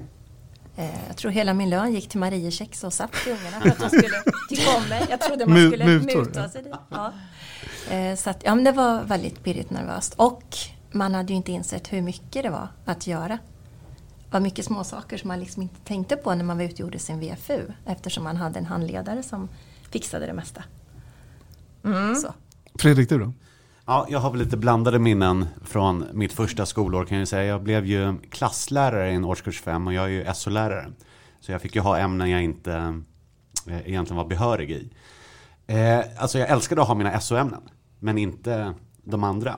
Eh, 0.77 1.07
jag 1.07 1.17
tror 1.17 1.31
hela 1.31 1.55
min 1.55 1.71
lön 1.71 1.93
gick 1.93 2.09
till 2.09 2.21
Mariekex 2.21 2.85
och 2.85 2.93
satt 2.93 3.13
till 3.13 3.33
ungarna 3.33 3.61
för 3.61 3.69
att 3.69 3.79
de 3.79 3.89
skulle 3.99 4.23
tycka 4.49 4.77
om 4.77 4.89
mig. 4.89 5.07
Jag 5.11 5.21
trodde 5.21 5.47
man 5.47 5.71
skulle 5.71 5.87
Mutor, 5.87 6.19
muta 6.19 6.49
sig 6.49 6.63
dit. 6.63 6.73
Ja. 6.89 7.13
Eh, 7.91 8.17
så 8.17 8.31
att, 8.31 8.43
ja, 8.45 8.55
men 8.55 8.65
det 8.65 8.73
var 8.73 9.05
väldigt 9.05 9.45
pirrigt 9.45 9.71
nervöst. 9.71 10.15
Och 10.17 10.43
man 10.93 11.15
hade 11.15 11.33
ju 11.33 11.37
inte 11.37 11.53
insett 11.53 11.93
hur 11.93 12.03
mycket 12.03 12.43
det 12.43 12.51
var 12.51 12.69
att 12.85 13.07
göra. 13.07 13.39
Det 14.25 14.33
var 14.33 14.41
mycket 14.41 14.65
småsaker 14.65 15.17
som 15.17 15.29
man 15.29 15.41
liksom 15.41 15.63
inte 15.63 15.81
tänkte 15.85 16.17
på 16.17 16.35
när 16.35 16.45
man 16.45 16.57
var 16.57 16.65
ute 16.65 16.75
och 16.75 16.81
gjorde 16.81 16.99
sin 16.99 17.21
VFU. 17.21 17.61
Eftersom 17.87 18.25
man 18.25 18.37
hade 18.37 18.59
en 18.59 18.67
handledare 18.67 19.23
som 19.23 19.49
fixade 19.91 20.27
det 20.27 20.33
mesta. 20.33 20.65
Mm. 21.85 22.15
Fredrik, 22.79 23.09
du 23.09 23.19
då? 23.19 23.33
Ja, 23.89 24.07
jag 24.09 24.19
har 24.19 24.31
väl 24.31 24.41
lite 24.41 24.57
blandade 24.57 24.99
minnen 24.99 25.47
från 25.65 26.07
mitt 26.13 26.33
första 26.33 26.67
skolår 26.67 27.05
kan 27.05 27.19
jag 27.19 27.29
säga. 27.29 27.45
Jag 27.45 27.63
blev 27.63 27.87
ju 27.87 28.19
klasslärare 28.31 29.11
i 29.11 29.15
en 29.15 29.25
årskurs 29.25 29.61
5 29.61 29.87
och 29.87 29.93
jag 29.93 30.05
är 30.05 30.09
ju 30.09 30.35
SO-lärare. 30.35 30.93
Så 31.41 31.53
jag 31.53 31.63
fick 31.63 31.75
ju 31.75 31.81
ha 31.81 31.99
ämnen 31.99 32.31
jag 32.31 32.43
inte 32.43 32.73
eh, 33.67 33.89
egentligen 33.89 34.17
var 34.17 34.25
behörig 34.25 34.71
i. 34.71 34.91
Eh, 35.67 36.01
alltså 36.19 36.39
jag 36.39 36.51
älskade 36.51 36.83
att 36.83 36.89
ha 36.89 36.95
mina 36.95 37.21
SO-ämnen, 37.21 37.63
men 37.99 38.19
inte 38.19 38.75
de 39.05 39.25
andra. 39.25 39.57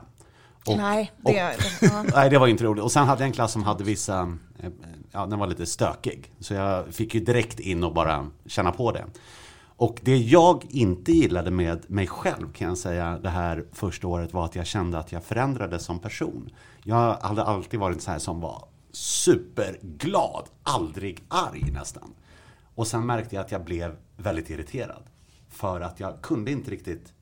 Och, 0.66 0.76
nej, 0.76 1.12
det, 1.16 1.56
och, 1.82 2.06
nej, 2.14 2.30
det 2.30 2.38
var 2.38 2.47
inte 2.47 2.64
roligt. 2.64 2.85
Och 2.85 2.92
sen 2.92 3.06
hade 3.06 3.23
jag 3.23 3.26
en 3.26 3.32
klass 3.32 3.52
som 3.52 3.62
hade 3.62 3.85
vissa, 3.85 4.37
eh, 4.58 4.70
ja 5.12 5.26
den 5.26 5.38
var 5.38 5.47
lite 5.47 5.66
stökig. 5.66 6.32
Så 6.40 6.54
jag 6.54 6.94
fick 6.94 7.14
ju 7.14 7.20
direkt 7.20 7.61
in 7.61 7.85
och 7.85 7.94
bara 7.94 8.26
känna 8.47 8.73
på 8.73 8.92
det. 8.92 9.04
Och 9.78 10.00
det 10.02 10.16
jag 10.16 10.66
inte 10.68 11.12
gillade 11.12 11.50
med 11.50 11.90
mig 11.90 12.06
själv 12.06 12.52
kan 12.52 12.68
jag 12.68 12.78
säga 12.78 13.18
det 13.23 13.28
här 13.28 13.64
första 13.73 14.06
året 14.06 14.32
var 14.32 14.44
att 14.44 14.56
jag 14.56 14.66
kände 14.66 14.99
att 14.99 15.12
jag 15.12 15.25
förändrades 15.25 15.85
som 15.85 15.99
person. 15.99 16.50
Jag 16.82 17.14
hade 17.14 17.42
alltid 17.42 17.80
varit 17.80 18.02
så 18.02 18.11
här 18.11 18.18
som 18.18 18.40
var 18.40 18.64
superglad, 18.92 20.44
aldrig 20.62 21.25
arg 21.28 21.70
nästan. 21.73 22.14
Och 22.75 22.87
sen 22.87 23.06
märkte 23.06 23.35
jag 23.35 23.44
att 23.44 23.52
jag 23.52 23.64
blev 23.64 23.97
väldigt 24.16 24.50
irriterad. 24.50 25.02
För 25.49 25.80
att 25.80 26.00
jag 26.00 26.23
kunde 26.23 26.50
inte 26.50 26.70
riktigt 26.70 27.12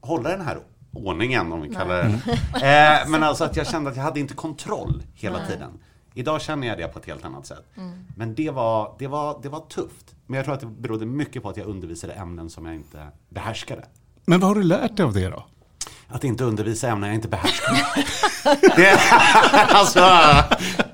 hålla 0.00 0.28
den 0.28 0.40
här 0.40 0.58
ordningen 0.92 1.52
om 1.52 1.60
vi 1.60 1.74
kallar 1.74 2.02
det. 2.02 2.32
Eh, 2.54 3.08
men 3.10 3.22
alltså 3.22 3.44
att 3.44 3.56
jag 3.56 3.66
kände 3.66 3.90
att 3.90 3.96
jag 3.96 4.04
hade 4.04 4.20
inte 4.20 4.34
kontroll 4.34 5.02
hela 5.14 5.38
Nej. 5.38 5.48
tiden. 5.48 5.70
Idag 6.14 6.40
känner 6.40 6.66
jag 6.66 6.78
det 6.78 6.88
på 6.88 6.98
ett 6.98 7.06
helt 7.06 7.24
annat 7.24 7.46
sätt. 7.46 7.64
Mm. 7.76 8.04
Men 8.16 8.34
det 8.34 8.50
var, 8.50 8.96
det, 8.98 9.06
var, 9.06 9.38
det 9.42 9.48
var 9.48 9.60
tufft. 9.60 10.14
Men 10.26 10.36
jag 10.36 10.44
tror 10.44 10.54
att 10.54 10.60
det 10.60 10.66
berodde 10.66 11.06
mycket 11.06 11.42
på 11.42 11.48
att 11.48 11.56
jag 11.56 11.66
undervisade 11.66 12.12
ämnen 12.12 12.50
som 12.50 12.66
jag 12.66 12.74
inte 12.74 13.08
behärskade. 13.28 13.84
Men 14.24 14.40
vad 14.40 14.48
har 14.48 14.54
du 14.54 14.62
lärt 14.62 14.96
dig 14.96 15.06
av 15.06 15.12
det 15.12 15.28
då? 15.28 15.46
Att 16.08 16.24
inte 16.24 16.44
undervisa 16.44 16.88
ämnen 16.88 17.08
jag 17.08 17.14
inte 17.14 17.28
behärskar. 17.28 17.76
det, 18.76 18.98
alltså, 19.68 20.00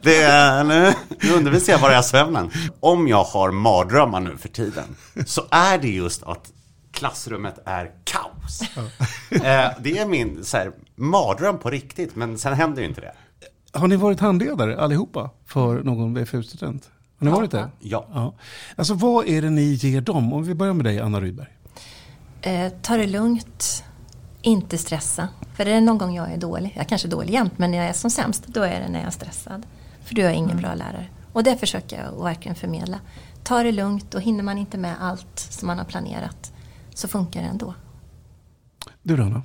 det, 0.03 0.63
nu, 0.67 0.95
nu 1.23 1.35
undervisar 1.37 1.73
jag 1.73 1.81
bara 1.81 2.03
SO-ämnen. 2.03 2.51
Om 2.81 3.09
jag 3.09 3.25
har 3.25 3.51
mardrömmar 3.51 4.21
nu 4.21 4.37
för 4.37 4.49
tiden 4.49 4.97
så 5.27 5.43
är 5.51 5.79
det 5.79 5.89
just 5.89 6.23
att 6.23 6.53
klassrummet 6.93 7.59
är 7.65 7.91
kaos. 8.05 8.63
eh, 9.31 9.71
det 9.81 9.99
är 9.99 10.07
min 10.07 10.45
så 10.45 10.57
här, 10.57 10.73
mardröm 10.95 11.59
på 11.59 11.71
riktigt, 11.71 12.17
men 12.17 12.39
sen 12.39 12.53
händer 12.53 12.83
ju 12.83 12.89
inte 12.89 13.01
det. 13.01 13.13
Har 13.73 13.89
ni 13.89 13.97
varit 13.97 14.21
handledare 14.21 14.81
allihopa 14.81 15.31
för 15.47 15.83
någon 15.83 16.15
VFU-student? 16.15 16.91
Har 17.19 17.25
ni 17.25 17.31
ja. 17.31 17.37
varit 17.37 17.51
det? 17.51 17.69
Ja. 17.81 18.07
ja. 18.15 18.35
Alltså 18.77 18.95
vad 18.95 19.29
är 19.29 19.43
det 19.43 19.51
ni 19.51 19.63
ger 19.63 20.01
dem? 20.01 20.33
Om 20.33 20.45
vi 20.45 20.55
börjar 20.55 20.75
med 20.75 20.85
dig, 20.85 21.01
Anna 21.01 21.21
Rydberg. 21.21 21.49
Eh, 22.43 22.73
ta 22.83 22.97
det 22.97 23.07
lugnt. 23.07 23.85
Inte 24.43 24.79
stressa. 24.79 25.29
För 25.55 25.67
är 25.67 25.75
det 25.75 25.81
någon 25.81 25.99
gång 25.99 26.15
jag 26.15 26.33
är 26.33 26.37
dålig, 26.37 26.73
jag 26.77 26.89
kanske 26.89 27.09
är 27.09 27.11
dålig 27.11 27.33
jämt, 27.33 27.59
men 27.59 27.71
när 27.71 27.79
jag 27.79 27.87
är 27.87 27.93
som 27.93 28.11
sämst, 28.11 28.47
då 28.47 28.63
är 28.63 28.81
det 28.81 28.89
när 28.89 28.99
jag 28.99 29.07
är 29.07 29.11
stressad. 29.11 29.67
För 30.05 30.15
du 30.15 30.23
är 30.23 30.33
ingen 30.33 30.51
mm. 30.51 30.63
bra 30.63 30.75
lärare. 30.75 31.07
Och 31.33 31.45
det 31.45 31.57
försöker 31.57 32.05
jag 32.05 32.25
verkligen 32.25 32.55
förmedla. 32.55 33.01
Ta 33.43 33.63
det 33.63 33.73
lugnt 33.73 34.15
och 34.15 34.21
hinner 34.21 34.43
man 34.43 34.59
inte 34.59 34.79
med 34.79 34.97
allt 35.01 35.39
som 35.39 35.67
man 35.67 35.79
har 35.79 35.85
planerat 35.85 36.53
så 36.95 37.09
funkar 37.09 37.43
det 37.43 37.47
ändå. 37.47 37.75
Du 39.03 39.17
Rana? 39.17 39.43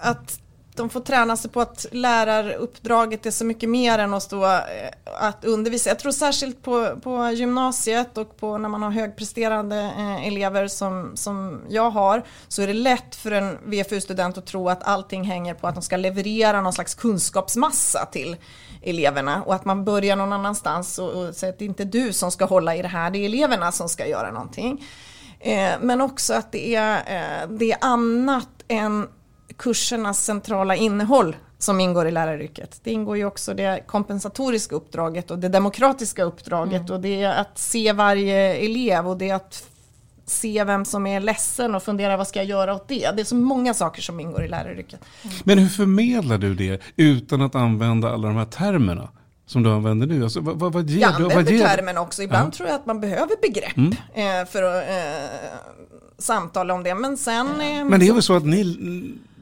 Att 0.00 0.40
de 0.78 0.90
får 0.90 1.00
träna 1.00 1.36
sig 1.36 1.50
på 1.50 1.60
att 1.60 1.86
läraruppdraget 1.92 3.26
är 3.26 3.30
så 3.30 3.44
mycket 3.44 3.68
mer 3.68 3.98
än 3.98 4.14
att 4.14 4.22
stå 4.22 4.44
eh, 4.44 4.60
att 5.20 5.44
undervisa. 5.44 5.90
Jag 5.90 5.98
tror 5.98 6.12
särskilt 6.12 6.62
på, 6.62 6.96
på 7.02 7.30
gymnasiet 7.30 8.18
och 8.18 8.36
på 8.36 8.58
när 8.58 8.68
man 8.68 8.82
har 8.82 8.90
högpresterande 8.90 9.76
eh, 9.76 10.26
elever 10.26 10.68
som, 10.68 11.12
som 11.14 11.60
jag 11.68 11.90
har 11.90 12.22
så 12.48 12.62
är 12.62 12.66
det 12.66 12.72
lätt 12.72 13.14
för 13.14 13.30
en 13.30 13.58
VFU-student 13.64 14.38
att 14.38 14.46
tro 14.46 14.68
att 14.68 14.82
allting 14.82 15.24
hänger 15.24 15.54
på 15.54 15.66
att 15.66 15.74
de 15.74 15.82
ska 15.82 15.96
leverera 15.96 16.60
någon 16.60 16.72
slags 16.72 16.94
kunskapsmassa 16.94 18.06
till 18.06 18.36
eleverna 18.82 19.42
och 19.42 19.54
att 19.54 19.64
man 19.64 19.84
börjar 19.84 20.16
någon 20.16 20.32
annanstans 20.32 20.98
och, 20.98 21.10
och 21.10 21.34
säger 21.34 21.52
att 21.52 21.58
det 21.58 21.64
är 21.64 21.68
inte 21.68 21.84
du 21.84 22.12
som 22.12 22.30
ska 22.30 22.44
hålla 22.44 22.76
i 22.76 22.82
det 22.82 22.88
här, 22.88 23.10
det 23.10 23.18
är 23.18 23.24
eleverna 23.24 23.72
som 23.72 23.88
ska 23.88 24.06
göra 24.06 24.30
någonting. 24.30 24.86
Eh, 25.40 25.72
men 25.80 26.00
också 26.00 26.34
att 26.34 26.52
det 26.52 26.74
är, 26.74 26.96
eh, 26.96 27.48
det 27.48 27.72
är 27.72 27.78
annat 27.80 28.48
än 28.68 29.08
kursernas 29.56 30.24
centrala 30.24 30.76
innehåll 30.76 31.36
som 31.58 31.80
ingår 31.80 32.08
i 32.08 32.10
läraryrket. 32.10 32.80
Det 32.82 32.90
ingår 32.90 33.16
ju 33.16 33.24
också 33.24 33.54
det 33.54 33.82
kompensatoriska 33.86 34.76
uppdraget 34.76 35.30
och 35.30 35.38
det 35.38 35.48
demokratiska 35.48 36.22
uppdraget 36.24 36.80
mm. 36.80 36.92
och 36.92 37.00
det 37.00 37.22
är 37.22 37.40
att 37.40 37.58
se 37.58 37.92
varje 37.92 38.54
elev 38.54 39.08
och 39.08 39.18
det 39.18 39.30
är 39.30 39.34
att 39.34 39.64
se 40.26 40.64
vem 40.64 40.84
som 40.84 41.06
är 41.06 41.20
ledsen 41.20 41.74
och 41.74 41.82
fundera 41.82 42.16
vad 42.16 42.28
ska 42.28 42.38
jag 42.38 42.46
göra 42.46 42.74
åt 42.74 42.88
det. 42.88 43.10
Det 43.16 43.22
är 43.22 43.24
så 43.24 43.34
många 43.34 43.74
saker 43.74 44.02
som 44.02 44.20
ingår 44.20 44.44
i 44.44 44.48
läraryrket. 44.48 45.00
Mm. 45.22 45.36
Men 45.44 45.58
hur 45.58 45.68
förmedlar 45.68 46.38
du 46.38 46.54
det 46.54 46.82
utan 46.96 47.42
att 47.42 47.54
använda 47.54 48.10
alla 48.12 48.28
de 48.28 48.36
här 48.36 48.44
termerna? 48.44 49.08
som 49.46 49.62
du 49.62 49.70
använder 49.70 50.06
nu? 50.06 50.22
Alltså, 50.22 50.40
vad, 50.40 50.72
vad 50.72 50.90
ger 50.90 51.00
jag 51.00 51.14
använder 51.14 51.36
vad 51.36 51.50
ger 51.50 51.66
termen 51.66 51.98
också. 51.98 52.22
Ibland 52.22 52.46
ja. 52.46 52.50
tror 52.50 52.68
jag 52.68 52.76
att 52.76 52.86
man 52.86 53.00
behöver 53.00 53.40
begrepp 53.42 53.76
mm. 53.76 53.92
eh, 54.14 54.48
för 54.48 54.62
att 54.62 54.88
eh, 54.88 55.58
samtala 56.18 56.74
om 56.74 56.82
det. 56.82 56.94
Men 56.94 57.16
sen... 57.16 57.46
Eh, 57.46 57.84
men 57.84 58.00
det 58.00 58.08
är 58.08 58.12
väl 58.12 58.22
så 58.22 58.36
att 58.36 58.46
ni, 58.46 58.76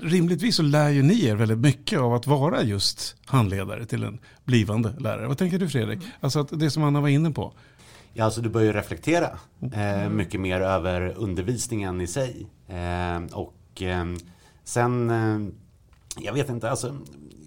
rimligtvis 0.01 0.57
så 0.57 0.63
lär 0.63 0.89
ju 0.89 1.03
ni 1.03 1.27
er 1.27 1.35
väldigt 1.35 1.59
mycket 1.59 2.01
av 2.01 2.15
att 2.15 2.27
vara 2.27 2.63
just 2.63 3.17
handledare 3.27 3.87
till 3.87 4.05
en 4.05 4.19
blivande 4.45 4.95
lärare. 4.99 5.27
Vad 5.27 5.39
tänker 5.39 5.59
du 5.59 5.69
Fredrik? 5.69 5.99
Mm. 5.99 6.11
Alltså 6.21 6.41
att 6.41 6.61
det 6.61 6.71
som 6.71 6.83
Anna 6.83 7.01
var 7.01 7.09
inne 7.09 7.31
på. 7.31 7.53
Ja, 8.13 8.25
alltså 8.25 8.41
du 8.41 8.49
börjar 8.49 8.73
reflektera 8.73 9.31
eh, 9.73 10.09
mycket 10.11 10.41
mer 10.41 10.61
över 10.61 11.15
undervisningen 11.17 12.01
i 12.01 12.07
sig. 12.07 12.47
Eh, 12.69 13.35
och 13.37 13.83
eh, 13.83 14.05
sen, 14.65 15.13
jag 16.19 16.33
vet 16.33 16.49
inte, 16.49 16.71
alltså 16.71 16.97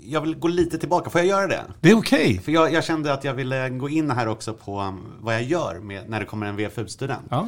jag 0.09 0.21
vill 0.21 0.35
gå 0.35 0.47
lite 0.47 0.77
tillbaka. 0.77 1.09
Får 1.09 1.21
jag 1.21 1.27
göra 1.27 1.47
det? 1.47 1.63
Det 1.81 1.89
är 1.89 1.97
okej. 1.97 2.19
Okay. 2.19 2.39
För 2.39 2.51
jag, 2.51 2.73
jag, 2.73 2.83
kände 2.83 3.13
att 3.13 3.23
jag 3.23 3.33
ville 3.33 3.69
gå 3.69 3.89
in 3.89 4.11
här 4.11 4.27
också 4.27 4.53
på 4.53 4.81
um, 4.81 5.05
vad 5.19 5.35
jag 5.35 5.43
gör 5.43 5.79
med, 5.79 6.09
när 6.09 6.19
det 6.19 6.25
kommer 6.25 6.45
en 6.45 6.55
VFU-student. 6.55 7.27
Ja. 7.29 7.47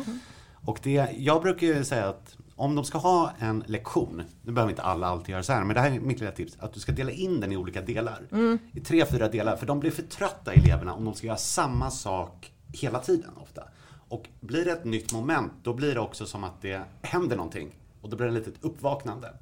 Och 0.66 0.80
det, 0.84 1.08
jag 1.18 1.42
brukar 1.42 1.68
ju 1.68 1.84
säga 1.84 2.10
att 2.10 2.36
om 2.62 2.76
de 2.76 2.86
ska 2.86 2.98
ha 2.98 3.32
en 3.40 3.64
lektion, 3.68 4.24
nu 4.42 4.52
behöver 4.52 4.72
inte 4.72 4.82
alla 4.82 5.08
alltid 5.08 5.30
göra 5.30 5.44
så 5.44 5.54
här, 5.54 5.64
men 5.64 5.76
det 5.76 5.82
här 5.82 5.92
är 5.92 6.00
mitt 6.00 6.20
lilla 6.20 6.32
tips, 6.32 6.58
att 6.60 6.74
du 6.74 6.80
ska 6.80 6.92
dela 6.92 7.12
in 7.12 7.40
den 7.40 7.52
i 7.52 7.58
olika 7.58 7.82
delar. 7.82 8.22
Mm. 8.32 8.60
I 8.74 8.80
tre, 8.80 9.06
fyra 9.06 9.28
delar, 9.28 9.56
för 9.56 9.66
de 9.66 9.80
blir 9.80 9.92
för 9.92 10.04
trötta 10.04 10.54
eleverna 10.54 10.94
om 10.94 11.06
de 11.06 11.14
ska 11.14 11.28
göra 11.28 11.38
samma 11.38 11.92
sak 11.92 12.52
hela 12.74 13.00
tiden 13.00 13.32
ofta. 13.38 13.64
Och 14.10 14.30
blir 14.40 14.66
det 14.66 14.72
ett 14.72 14.86
nytt 14.86 15.14
moment, 15.14 15.52
då 15.64 15.74
blir 15.74 15.94
det 15.94 16.00
också 16.00 16.26
som 16.26 16.44
att 16.44 16.62
det 16.62 16.82
händer 17.02 17.36
någonting. 17.36 17.72
Och 18.02 18.10
då 18.10 18.18
blir 18.18 18.28
det 18.28 18.40
ett 18.40 18.48
litet 18.48 18.64
uppvaknande. 18.64 19.34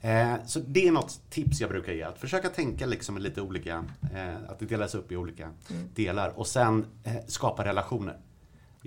Eh, 0.00 0.34
så 0.46 0.60
det 0.60 0.88
är 0.88 0.92
något 0.92 1.20
tips 1.30 1.60
jag 1.60 1.70
brukar 1.70 1.92
ge. 1.92 2.02
Att 2.02 2.18
försöka 2.18 2.48
tänka 2.48 2.86
liksom 2.86 3.18
lite 3.18 3.40
olika, 3.40 3.84
eh, 4.14 4.50
att 4.50 4.58
det 4.58 4.66
delas 4.66 4.94
upp 4.94 5.12
i 5.12 5.16
olika 5.16 5.44
mm. 5.44 5.88
delar 5.94 6.38
och 6.38 6.46
sen 6.46 6.86
eh, 7.04 7.16
skapa 7.26 7.64
relationer. 7.64 8.16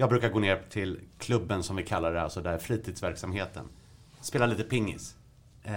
Jag 0.02 0.10
brukar 0.10 0.30
gå 0.30 0.40
ner 0.40 0.62
till 0.70 1.00
klubben 1.18 1.64
som 1.64 1.76
vi 1.76 1.84
kallar 1.84 2.14
det, 2.14 2.22
alltså 2.22 2.42
där 2.42 2.58
fritidsverksamheten. 2.58 3.66
Spela 4.22 4.46
lite 4.46 4.64
pingis. 4.64 5.16
Eh, 5.64 5.72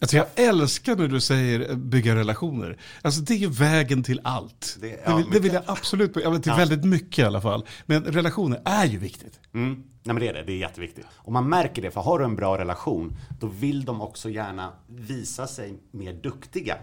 Alltså 0.00 0.16
jag 0.16 0.26
älskar 0.34 0.96
när 0.96 1.08
du 1.08 1.20
säger 1.20 1.74
bygga 1.74 2.14
relationer. 2.14 2.78
Alltså 3.02 3.20
det 3.20 3.44
är 3.44 3.48
vägen 3.48 4.02
till 4.02 4.20
allt. 4.24 4.76
Det, 4.80 4.88
ja, 4.88 5.10
det, 5.10 5.16
vill, 5.16 5.30
det 5.30 5.40
vill, 5.40 5.52
jag 5.52 5.62
absolut, 5.66 6.14
till 6.14 6.22
ja. 6.44 6.56
väldigt 6.56 6.84
mycket 6.84 7.18
i 7.18 7.22
alla 7.22 7.40
fall. 7.40 7.66
Men 7.86 8.04
relationer 8.04 8.62
är 8.64 8.84
ju 8.84 8.98
viktigt. 8.98 9.40
Mm. 9.54 9.74
Nej 9.74 10.14
men 10.14 10.16
det 10.16 10.28
är 10.28 10.34
det, 10.34 10.42
det 10.42 10.52
är 10.52 10.56
jätteviktigt. 10.56 11.06
Och 11.10 11.32
man 11.32 11.48
märker 11.48 11.82
det, 11.82 11.90
för 11.90 12.00
har 12.00 12.18
du 12.18 12.24
en 12.24 12.36
bra 12.36 12.58
relation, 12.58 13.16
då 13.40 13.46
vill 13.46 13.84
de 13.84 14.00
också 14.00 14.30
gärna 14.30 14.72
visa 14.86 15.46
sig 15.46 15.78
mer 15.90 16.12
duktiga 16.12 16.76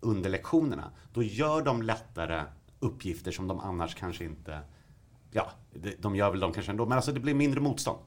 under 0.00 0.30
lektionerna. 0.30 0.90
Då 1.14 1.22
gör 1.22 1.62
de 1.62 1.82
lättare 1.82 2.42
uppgifter 2.80 3.32
som 3.32 3.48
de 3.48 3.60
annars 3.60 3.94
kanske 3.94 4.24
inte, 4.24 4.58
ja, 5.30 5.50
de 5.98 6.16
gör 6.16 6.30
väl 6.30 6.40
de 6.40 6.52
kanske 6.52 6.72
ändå, 6.72 6.86
men 6.86 6.96
alltså 6.96 7.12
det 7.12 7.20
blir 7.20 7.34
mindre 7.34 7.60
motstånd. 7.60 7.98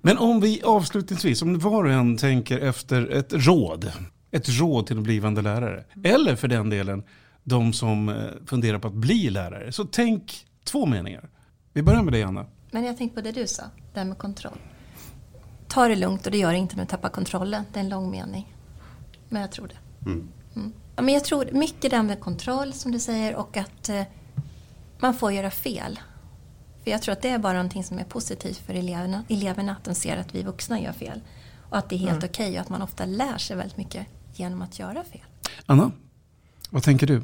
Men 0.00 0.18
om 0.18 0.40
vi 0.40 0.62
avslutningsvis, 0.62 1.42
om 1.42 1.58
var 1.58 1.84
och 1.84 1.90
en 1.90 2.16
tänker 2.16 2.58
efter 2.58 3.10
ett 3.10 3.32
råd, 3.32 3.92
ett 4.30 4.48
råd 4.48 4.86
till 4.86 4.96
en 4.96 5.02
blivande 5.02 5.42
lärare, 5.42 5.84
eller 6.04 6.36
för 6.36 6.48
den 6.48 6.70
delen 6.70 7.04
de 7.44 7.72
som 7.72 8.08
eh, 8.08 8.14
funderar 8.46 8.78
på 8.78 8.88
att 8.88 8.94
bli 8.94 9.30
lärare, 9.30 9.72
så 9.72 9.84
tänk 9.84 10.46
två 10.64 10.86
meningar. 10.86 11.30
Vi 11.72 11.82
börjar 11.82 12.02
med 12.02 12.12
dig 12.12 12.22
Anna. 12.22 12.46
Men 12.70 12.84
jag 12.84 12.96
tänkte 12.96 13.14
på 13.22 13.28
det 13.28 13.32
du 13.32 13.46
sa, 13.46 13.62
det 13.92 14.00
här 14.00 14.06
med 14.06 14.18
kontroll. 14.18 14.58
Ta 15.68 15.88
det 15.88 15.96
lugnt 15.96 16.26
och 16.26 16.32
det 16.32 16.38
gör 16.38 16.52
inte 16.52 16.76
när 16.76 16.84
du 16.84 16.88
tappar 16.88 17.08
kontrollen. 17.08 17.64
Det 17.72 17.78
är 17.78 17.84
en 17.84 17.88
lång 17.88 18.10
mening. 18.10 18.54
Men 19.28 19.40
jag 19.40 19.52
tror 19.52 19.68
det. 19.68 20.10
Mm. 20.10 20.28
Mm. 20.56 20.72
Ja, 20.96 21.02
men 21.02 21.14
jag 21.14 21.24
tror 21.24 21.48
mycket 21.52 21.90
det 21.90 21.96
här 21.96 22.02
med 22.02 22.20
kontroll 22.20 22.72
som 22.72 22.92
du 22.92 22.98
säger 22.98 23.36
och 23.36 23.56
att 23.56 23.88
eh, 23.88 24.02
man 24.98 25.14
får 25.14 25.32
göra 25.32 25.50
fel. 25.50 26.00
För 26.84 26.90
jag 26.90 27.02
tror 27.02 27.12
att 27.12 27.22
det 27.22 27.28
är 27.28 27.38
bara 27.38 27.52
någonting 27.52 27.84
som 27.84 27.98
är 27.98 28.04
positivt 28.04 28.58
för 28.66 28.74
eleverna, 28.74 29.24
eleverna 29.28 29.72
att 29.72 29.84
de 29.84 29.94
ser 29.94 30.16
att 30.16 30.34
vi 30.34 30.42
vuxna 30.42 30.80
gör 30.80 30.92
fel. 30.92 31.20
Och 31.70 31.76
att 31.76 31.88
det 31.88 31.96
är 31.96 31.98
helt 31.98 32.10
mm. 32.10 32.28
okej 32.30 32.46
okay 32.46 32.56
och 32.56 32.60
att 32.60 32.68
man 32.68 32.82
ofta 32.82 33.04
lär 33.04 33.38
sig 33.38 33.56
väldigt 33.56 33.76
mycket 33.76 34.06
genom 34.34 34.62
att 34.62 34.78
göra 34.78 35.04
fel. 35.04 35.24
Anna, 35.66 35.92
vad 36.70 36.82
tänker 36.82 37.06
du? 37.06 37.22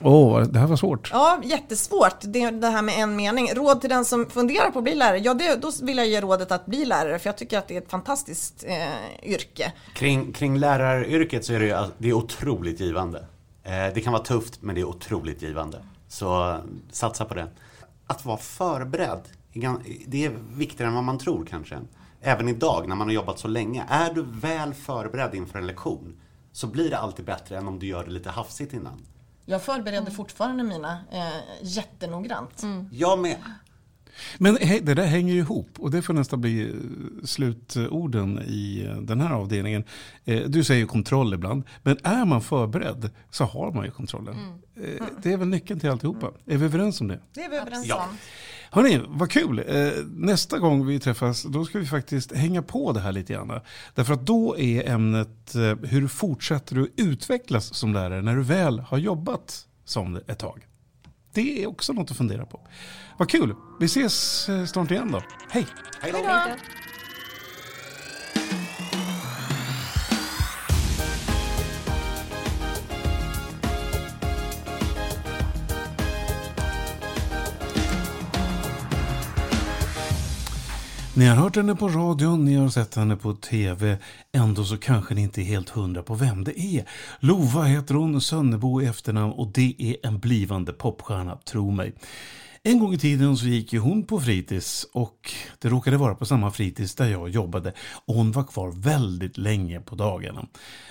Åh, 0.00 0.42
det 0.42 0.58
här 0.58 0.66
var 0.66 0.76
svårt. 0.76 1.10
Ja, 1.12 1.40
jättesvårt. 1.44 2.16
Det, 2.20 2.50
det 2.50 2.66
här 2.66 2.82
med 2.82 2.94
en 2.98 3.16
mening. 3.16 3.48
Råd 3.54 3.80
till 3.80 3.90
den 3.90 4.04
som 4.04 4.30
funderar 4.30 4.70
på 4.70 4.78
att 4.78 4.84
bli 4.84 4.94
lärare. 4.94 5.18
Ja, 5.18 5.34
det, 5.34 5.56
då 5.56 5.70
vill 5.82 5.96
jag 5.96 6.06
ge 6.06 6.20
rådet 6.20 6.52
att 6.52 6.66
bli 6.66 6.84
lärare 6.84 7.18
för 7.18 7.28
jag 7.28 7.36
tycker 7.36 7.58
att 7.58 7.68
det 7.68 7.76
är 7.76 7.80
ett 7.80 7.90
fantastiskt 7.90 8.64
eh, 8.66 9.30
yrke. 9.30 9.72
Kring, 9.94 10.32
kring 10.32 10.58
läraryrket 10.58 11.44
så 11.44 11.52
är 11.52 11.60
det, 11.60 11.90
det 11.98 12.08
är 12.08 12.12
otroligt 12.12 12.80
givande. 12.80 13.18
Eh, 13.62 13.94
det 13.94 14.00
kan 14.00 14.12
vara 14.12 14.22
tufft, 14.22 14.62
men 14.62 14.74
det 14.74 14.80
är 14.80 14.84
otroligt 14.84 15.42
givande. 15.42 15.82
Så 16.08 16.60
satsa 16.90 17.24
på 17.24 17.34
det. 17.34 17.48
Att 18.06 18.24
vara 18.24 18.36
förberedd, 18.36 19.20
det 20.06 20.24
är 20.24 20.30
viktigare 20.56 20.88
än 20.88 20.94
vad 20.94 21.04
man 21.04 21.18
tror 21.18 21.46
kanske. 21.46 21.78
Även 22.20 22.48
idag 22.48 22.88
när 22.88 22.96
man 22.96 23.06
har 23.06 23.14
jobbat 23.14 23.38
så 23.38 23.48
länge. 23.48 23.84
Är 23.88 24.14
du 24.14 24.22
väl 24.22 24.74
förberedd 24.74 25.34
inför 25.34 25.58
en 25.58 25.66
lektion 25.66 26.20
så 26.52 26.66
blir 26.66 26.90
det 26.90 26.98
alltid 26.98 27.24
bättre 27.24 27.58
än 27.58 27.68
om 27.68 27.78
du 27.78 27.86
gör 27.86 28.04
det 28.04 28.10
lite 28.10 28.30
hafsigt 28.30 28.72
innan. 28.72 29.06
Jag 29.44 29.62
förbereder 29.62 30.10
fortfarande 30.10 30.62
mina 30.62 30.98
eh, 31.12 31.28
jättenoggrant. 31.62 32.62
Jag 32.92 33.18
med. 33.18 33.36
Men 34.38 34.54
det 34.82 34.94
där 34.94 35.06
hänger 35.06 35.32
ju 35.34 35.38
ihop 35.40 35.68
och 35.78 35.90
det 35.90 36.02
får 36.02 36.14
nästan 36.14 36.40
bli 36.40 36.62
eh, 36.70 36.74
slutorden 37.24 38.42
i 38.46 38.84
eh, 38.90 38.96
den 39.02 39.20
här 39.20 39.30
avdelningen. 39.34 39.84
Eh, 40.24 40.40
Du 40.48 40.64
säger 40.64 40.80
ju 40.80 40.86
kontroll 40.86 41.34
ibland, 41.34 41.62
men 41.82 41.98
är 42.02 42.24
man 42.24 42.42
förberedd 42.42 43.10
så 43.30 43.44
har 43.44 43.72
man 43.72 43.84
ju 43.84 43.90
kontrollen. 43.90 44.34
Eh, 44.76 45.04
Det 45.22 45.32
är 45.32 45.36
väl 45.36 45.48
nyckeln 45.48 45.80
till 45.80 45.90
alltihopa. 45.90 46.26
Är 46.46 46.56
vi 46.56 46.64
överens 46.64 47.00
om 47.00 47.08
det? 47.08 47.20
Det 47.34 47.40
är 47.44 47.50
vi 47.50 47.56
överens 47.56 47.86
Ja. 47.86 47.96
om. 48.10 48.16
Hörni, 48.70 49.00
vad 49.08 49.30
kul. 49.30 49.64
Nästa 50.06 50.58
gång 50.58 50.86
vi 50.86 51.00
träffas 51.00 51.42
då 51.42 51.64
ska 51.64 51.78
vi 51.78 51.86
faktiskt 51.86 52.32
hänga 52.32 52.62
på 52.62 52.92
det 52.92 53.00
här 53.00 53.12
lite 53.12 53.32
grann. 53.32 53.60
Därför 53.94 54.14
att 54.14 54.26
då 54.26 54.58
är 54.58 54.90
ämnet 54.90 55.54
hur 55.82 56.08
fortsätter 56.08 56.74
du 56.74 56.92
utvecklas 56.96 57.74
som 57.74 57.92
lärare 57.92 58.22
när 58.22 58.36
du 58.36 58.42
väl 58.42 58.78
har 58.78 58.98
jobbat 58.98 59.66
som 59.84 60.12
det 60.12 60.20
ett 60.26 60.38
tag. 60.38 60.66
Det 61.36 61.62
är 61.62 61.66
också 61.66 61.92
något 61.92 62.10
att 62.10 62.16
fundera 62.16 62.46
på. 62.46 62.60
Vad 63.16 63.30
kul. 63.30 63.54
Vi 63.80 63.86
ses 63.86 64.48
eh, 64.48 64.64
snart 64.64 64.90
igen 64.90 65.12
då. 65.12 65.22
Hej! 65.50 65.66
Hej 66.00 66.12
då. 66.12 66.18
Ni 81.16 81.26
har 81.26 81.36
hört 81.36 81.56
henne 81.56 81.74
på 81.74 81.88
radion, 81.88 82.44
ni 82.44 82.54
har 82.54 82.68
sett 82.68 82.94
henne 82.94 83.16
på 83.16 83.32
tv. 83.34 83.98
Ändå 84.32 84.64
så 84.64 84.76
kanske 84.76 85.14
ni 85.14 85.22
inte 85.22 85.40
är 85.40 85.44
helt 85.44 85.68
hundra 85.68 86.02
på 86.02 86.14
vem 86.14 86.44
det 86.44 86.60
är. 86.60 86.84
Lova 87.20 87.62
heter 87.62 87.94
hon, 87.94 88.20
Sönnebo 88.20 88.82
i 88.82 88.86
efternamn 88.86 89.32
och 89.32 89.48
det 89.52 89.74
är 89.78 89.96
en 90.06 90.18
blivande 90.18 90.72
popstjärna, 90.72 91.36
tro 91.36 91.70
mig. 91.70 91.94
En 92.62 92.78
gång 92.78 92.94
i 92.94 92.98
tiden 92.98 93.36
så 93.36 93.46
gick 93.46 93.72
ju 93.72 93.78
hon 93.78 94.04
på 94.04 94.20
fritids 94.20 94.86
och 94.92 95.32
det 95.58 95.68
råkade 95.68 95.96
vara 95.96 96.14
på 96.14 96.26
samma 96.26 96.50
fritids 96.50 96.94
där 96.94 97.06
jag 97.06 97.28
jobbade 97.28 97.72
och 98.06 98.14
hon 98.14 98.32
var 98.32 98.44
kvar 98.44 98.72
väldigt 98.76 99.38
länge 99.38 99.80
på 99.80 99.94
dagarna. 99.94 100.46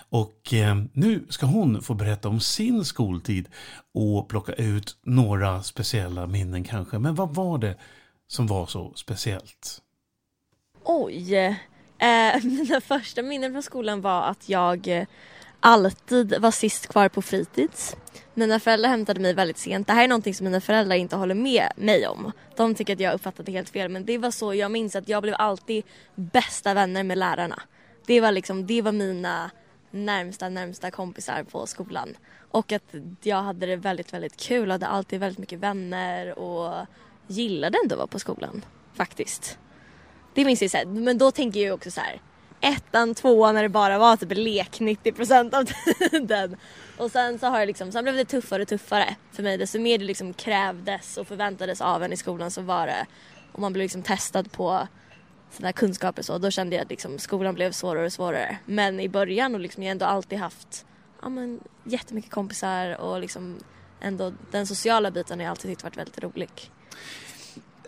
Och 0.10 0.54
eh, 0.54 0.76
nu 0.94 1.26
ska 1.30 1.46
hon 1.46 1.82
få 1.82 1.94
berätta 1.94 2.30
om 2.30 2.40
sin 2.40 2.86
skoltid 2.86 3.48
och 3.94 4.30
plocka 4.30 4.54
ut 4.54 4.98
några 5.04 5.64
speciella 5.64 6.28
minnen 6.28 6.64
kanske. 6.64 7.00
Men 7.00 7.16
vad 7.16 7.36
var 7.36 7.58
det 7.58 7.78
som 8.28 8.48
var 8.48 8.66
så 8.66 8.94
speciellt? 8.96 9.82
Oj! 10.88 11.36
Eh, 11.98 12.44
mina 12.44 12.82
första 12.82 13.22
minnen 13.22 13.52
från 13.52 13.64
skolan 13.64 14.02
var 14.02 14.22
att 14.22 14.50
jag 14.50 14.88
eh, 14.88 15.06
alltid 15.60 16.36
var 16.40 16.52
sist 16.52 16.88
kvar 16.88 17.10
på 17.10 17.22
fritids. 17.22 17.96
Mina 18.34 18.60
föräldrar 18.60 18.90
hämtade 18.90 19.20
mig 19.20 19.34
väldigt 19.34 19.58
sent. 19.58 19.88
Det 19.88 19.94
här 19.94 20.04
är 20.04 20.08
någonting 20.08 20.34
som 20.34 20.46
mina 20.46 20.62
föräldrar 20.62 20.96
inte 20.96 21.16
håller 21.16 21.36
med 21.36 21.72
mig 21.76 22.08
om. 22.08 22.32
De 22.56 22.76
tycker 22.76 22.94
att 22.94 23.00
jag 23.00 23.14
uppfattade 23.14 23.52
helt 23.52 23.70
fel 23.70 23.90
men 23.90 24.06
det 24.06 24.18
var 24.18 24.32
så 24.32 24.54
jag 24.54 24.72
minns 24.72 24.96
att 24.96 25.10
jag 25.10 25.24
blev 25.24 25.36
alltid 25.38 25.84
bästa 26.16 26.74
vänner 26.74 27.04
med 27.04 27.18
lärarna. 27.18 27.62
Det 28.06 28.22
var 28.22 28.32
liksom, 28.32 28.68
det 28.68 28.82
var 28.82 28.92
mina 28.92 29.52
närmsta, 29.92 30.50
närmsta 30.50 30.92
kompisar 30.92 31.44
på 31.44 31.68
skolan. 31.68 32.18
Och 32.52 32.72
att 32.72 32.96
jag 33.22 33.42
hade 33.44 33.66
det 33.66 33.76
väldigt, 33.76 34.14
väldigt 34.14 34.38
kul, 34.38 34.72
hade 34.72 34.88
alltid 34.88 35.20
väldigt 35.20 35.40
mycket 35.40 35.60
vänner 35.60 36.40
och 36.40 36.86
gillade 37.28 37.78
ändå 37.84 37.96
att 37.96 38.00
vara 38.00 38.08
på 38.08 38.20
skolan. 38.20 38.66
Faktiskt. 38.94 39.58
Det 40.36 40.46
minns 40.46 40.62
jag 40.62 40.72
så 40.72 40.78
här, 40.78 40.86
men 40.86 41.18
då 41.18 41.32
tänker 41.32 41.60
jag 41.60 41.74
också 41.74 41.92
så 41.92 42.02
här. 42.02 42.22
Ettan, 42.62 43.16
tvåan 43.16 43.56
när 43.56 43.64
det 43.64 43.70
bara 43.70 43.98
var 43.98 44.18
typ 44.18 44.32
lek 44.34 44.80
90% 44.80 45.56
av 45.56 45.66
tiden. 46.10 46.58
Och 46.98 47.12
sen 47.12 47.40
så 47.40 47.48
har 47.48 47.60
det 47.60 47.66
liksom, 47.66 47.92
sen 47.92 48.04
blev 48.04 48.16
det 48.16 48.26
tuffare 48.26 48.62
och 48.62 48.68
tuffare 48.68 49.16
för 49.32 49.44
mig. 49.44 49.58
Desto 49.58 49.80
mer 49.80 49.98
det 49.98 50.06
liksom 50.06 50.34
krävdes 50.34 51.18
och 51.18 51.28
förväntades 51.28 51.82
av 51.82 52.04
en 52.04 52.14
i 52.14 52.18
skolan 52.18 52.52
så 52.52 52.62
var 52.62 52.88
det, 52.88 53.06
och 53.52 53.60
man 53.60 53.74
blev 53.74 53.84
liksom 53.84 54.04
testad 54.04 54.52
på 54.52 54.88
sina 55.50 55.74
kunskaper 55.74 56.22
så, 56.22 56.38
då 56.38 56.52
kände 56.52 56.76
jag 56.76 56.84
att 56.84 56.90
liksom 56.90 57.20
skolan 57.20 57.56
blev 57.56 57.72
svårare 57.72 58.06
och 58.06 58.14
svårare. 58.14 58.58
Men 58.66 59.00
i 59.00 59.10
början 59.10 59.56
och 59.56 59.62
liksom 59.62 59.84
jag 59.84 59.88
har 59.88 59.92
ändå 59.92 60.06
alltid 60.06 60.40
haft 60.40 60.86
ja, 61.22 61.30
men, 61.30 61.60
jättemycket 61.84 62.32
kompisar 62.32 63.02
och 63.02 63.22
liksom 63.22 63.60
ändå 64.02 64.34
den 64.52 64.68
sociala 64.68 65.12
biten 65.12 65.40
har 65.40 65.44
jag 65.44 65.52
alltid 65.52 65.72
tyckt 65.72 65.84
varit 65.84 65.98
väldigt 65.98 66.24
rolig. 66.24 66.72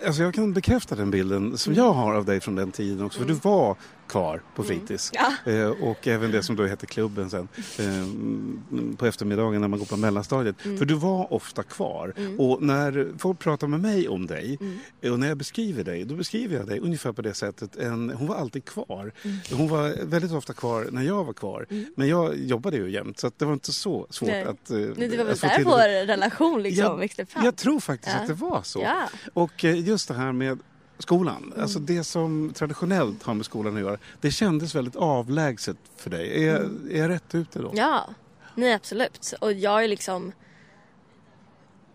Alltså 0.06 0.24
jag 0.24 0.34
kan 0.34 0.54
bekräfta 0.54 0.96
den 0.96 1.12
bilden 1.12 1.58
som 1.58 1.74
jag 1.74 1.94
har 1.94 2.14
av 2.14 2.26
dig 2.26 2.40
från 2.40 2.56
den 2.56 2.72
tiden 2.72 3.06
också. 3.06 3.20
För 3.20 3.28
du 3.28 3.34
var 3.34 3.76
kvar 4.08 4.42
på 4.56 4.64
fritids. 4.64 5.12
Ja. 5.14 5.52
Eh, 5.52 5.68
och 5.70 6.08
även 6.08 6.32
det 6.32 6.44
som 6.44 6.56
då 6.56 6.66
hette 6.66 6.86
klubben 6.86 7.30
sen. 7.30 7.48
Eh, 7.80 8.96
på 8.98 9.06
eftermiddagen 9.06 9.62
när 9.62 9.68
man 9.68 9.80
går 9.80 9.86
på 9.86 9.98
mellanstadiet. 9.98 10.62
För 10.62 10.86
du 10.86 10.94
var 10.94 11.34
ofta 11.34 11.64
kvar. 11.64 12.14
Och 12.38 12.62
när 12.64 13.10
folk 13.18 13.40
pratar 13.40 13.68
med 13.68 13.80
mig 13.80 14.08
om 14.08 14.28
dig 14.28 14.58
eh, 15.02 15.12
och 15.14 15.20
när 15.20 15.28
jag 15.28 15.38
beskriver 15.38 15.84
dig. 15.84 16.06
Då 16.06 16.16
beskriver 16.16 16.58
jag 16.58 16.68
dig 16.68 16.80
ungefär 16.80 17.12
på 17.12 17.22
det 17.22 17.34
sättet. 17.34 17.76
En, 17.76 18.10
hon 18.10 18.28
var 18.28 18.36
alltid 18.36 18.66
kvar. 18.66 19.12
Hon 19.52 19.70
var 19.70 20.06
väldigt 20.06 20.32
ofta 20.32 20.54
kvar 20.54 20.88
när 20.92 21.02
jag 21.04 21.24
var 21.24 21.34
kvar. 21.34 21.66
Men 21.96 22.08
jag 22.08 22.38
jobbade 22.38 22.78
ju 22.78 22.92
jämt 22.92 23.20
så 23.20 23.32
det 23.38 23.46
var 23.46 23.54
inte 23.54 23.74
så 23.74 24.08
svårt 24.10 24.30
Nej. 24.30 24.44
att... 24.44 24.70
eh, 24.70 24.78
Nu, 24.78 24.94
det 24.96 25.18
var 25.18 25.26
väl 25.26 25.38
där 25.38 25.64
vår 25.64 26.06
relation 26.08 26.64
liksom 26.64 26.84
jag, 26.86 26.98
växte 26.98 27.26
fram. 27.26 27.46
jag 27.46 27.56
tror 27.56 27.80
faktiskt 27.80 28.16
Ja. 28.16 28.22
att 28.22 28.28
det 28.28 28.34
var 28.34 28.62
så. 28.64 28.82
Ja. 28.82 29.10
Och 29.34 29.66
eh, 29.66 29.80
just 29.88 30.08
det 30.08 30.14
här 30.14 30.32
med 30.32 30.60
skolan, 31.00 31.44
Mm. 31.44 31.62
alltså 31.62 31.80
det 31.80 32.04
som 32.04 32.54
traditionellt 32.56 33.24
har 33.24 33.34
med 33.34 33.46
skolan 33.46 33.76
att 33.76 33.82
göra, 33.82 33.98
det 34.22 34.32
kändes 34.32 34.76
väldigt 34.76 34.96
avlägset 34.96 35.78
för 35.96 36.10
dig. 36.10 36.46
Är, 36.48 36.56
är 36.92 36.98
jag 37.02 37.10
rätt 37.10 37.36
ute 37.36 37.60
då? 37.60 37.66
Mm. 37.66 37.78
Ja, 37.78 38.10
nej 38.56 38.74
absolut. 38.74 39.34
Och 39.42 39.54
jag 39.54 39.84
är 39.84 39.88
liksom, 39.88 40.32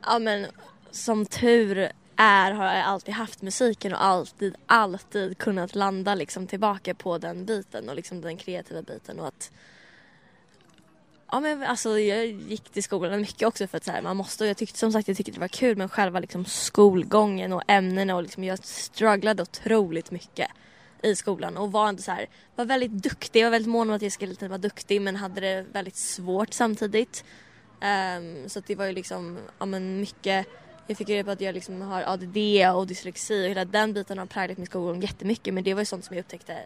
ja 0.06 0.18
men 0.18 0.46
som 0.90 1.26
tur 1.26 1.92
är 2.16 2.52
har 2.52 2.64
jag 2.64 2.84
alltid 2.84 3.14
haft 3.14 3.42
musiken 3.42 3.92
och 3.94 4.04
alltid, 4.04 4.54
alltid 4.66 5.38
kunnat 5.38 5.74
landa 5.74 6.14
liksom 6.14 6.46
tillbaka 6.46 6.94
på 6.94 7.18
den 7.18 7.44
biten 7.46 7.88
och 7.88 7.96
liksom 7.96 8.20
den 8.20 8.36
kreativa 8.36 8.82
biten 8.82 9.20
och 9.20 9.26
att 9.26 9.50
Ja 11.34 11.40
men 11.40 11.62
alltså 11.62 11.98
jag 11.98 12.26
gick 12.26 12.70
till 12.70 12.82
skolan 12.82 13.20
mycket 13.20 13.48
också 13.48 13.66
för 13.66 13.76
att 13.76 13.84
så 13.84 13.90
här, 13.90 14.02
man 14.02 14.16
måste 14.16 14.44
och 14.44 14.50
jag 14.50 14.56
tyckte 14.56 14.78
som 14.78 14.92
sagt 14.92 15.08
jag 15.08 15.16
tyckte 15.16 15.32
det 15.32 15.40
var 15.40 15.48
kul 15.48 15.76
men 15.76 15.88
själva 15.88 16.20
liksom 16.20 16.44
skolgången 16.44 17.52
och 17.52 17.62
ämnena 17.68 18.16
och 18.16 18.22
liksom 18.22 18.44
jag 18.44 18.64
strugglade 18.64 19.42
otroligt 19.42 20.10
mycket 20.10 20.50
i 21.02 21.14
skolan 21.14 21.56
och 21.56 21.72
var 21.72 21.88
inte 21.88 22.02
så 22.02 22.10
här, 22.12 22.26
var 22.56 22.64
väldigt 22.64 22.90
duktig, 22.90 23.40
jag 23.40 23.46
var 23.46 23.50
väldigt 23.50 23.70
mån 23.70 23.90
om 23.90 23.96
att 23.96 24.02
jag 24.02 24.12
skulle 24.12 24.34
typ 24.34 24.48
vara 24.48 24.58
duktig 24.58 25.02
men 25.02 25.16
hade 25.16 25.40
det 25.40 25.66
väldigt 25.72 25.96
svårt 25.96 26.52
samtidigt. 26.52 27.24
Um, 27.80 28.48
så 28.48 28.58
att 28.58 28.66
det 28.66 28.74
var 28.74 28.84
ju 28.84 28.92
liksom, 28.92 29.38
ja 29.58 29.66
men 29.66 30.00
mycket, 30.00 30.46
jag 30.86 30.96
fick 30.96 31.08
reda 31.08 31.24
på 31.24 31.30
att 31.30 31.40
jag 31.40 31.54
liksom 31.54 31.82
har 31.82 32.02
ADD 32.02 32.36
och 32.74 32.86
dyslexi 32.86 33.44
och 33.46 33.50
hela 33.50 33.64
den 33.64 33.92
biten 33.92 34.18
har 34.18 34.26
präglat 34.26 34.58
min 34.58 34.66
skolgång 34.66 35.00
jättemycket 35.00 35.54
men 35.54 35.64
det 35.64 35.74
var 35.74 35.80
ju 35.80 35.86
sånt 35.86 36.04
som 36.04 36.16
jag 36.16 36.22
upptäckte 36.22 36.56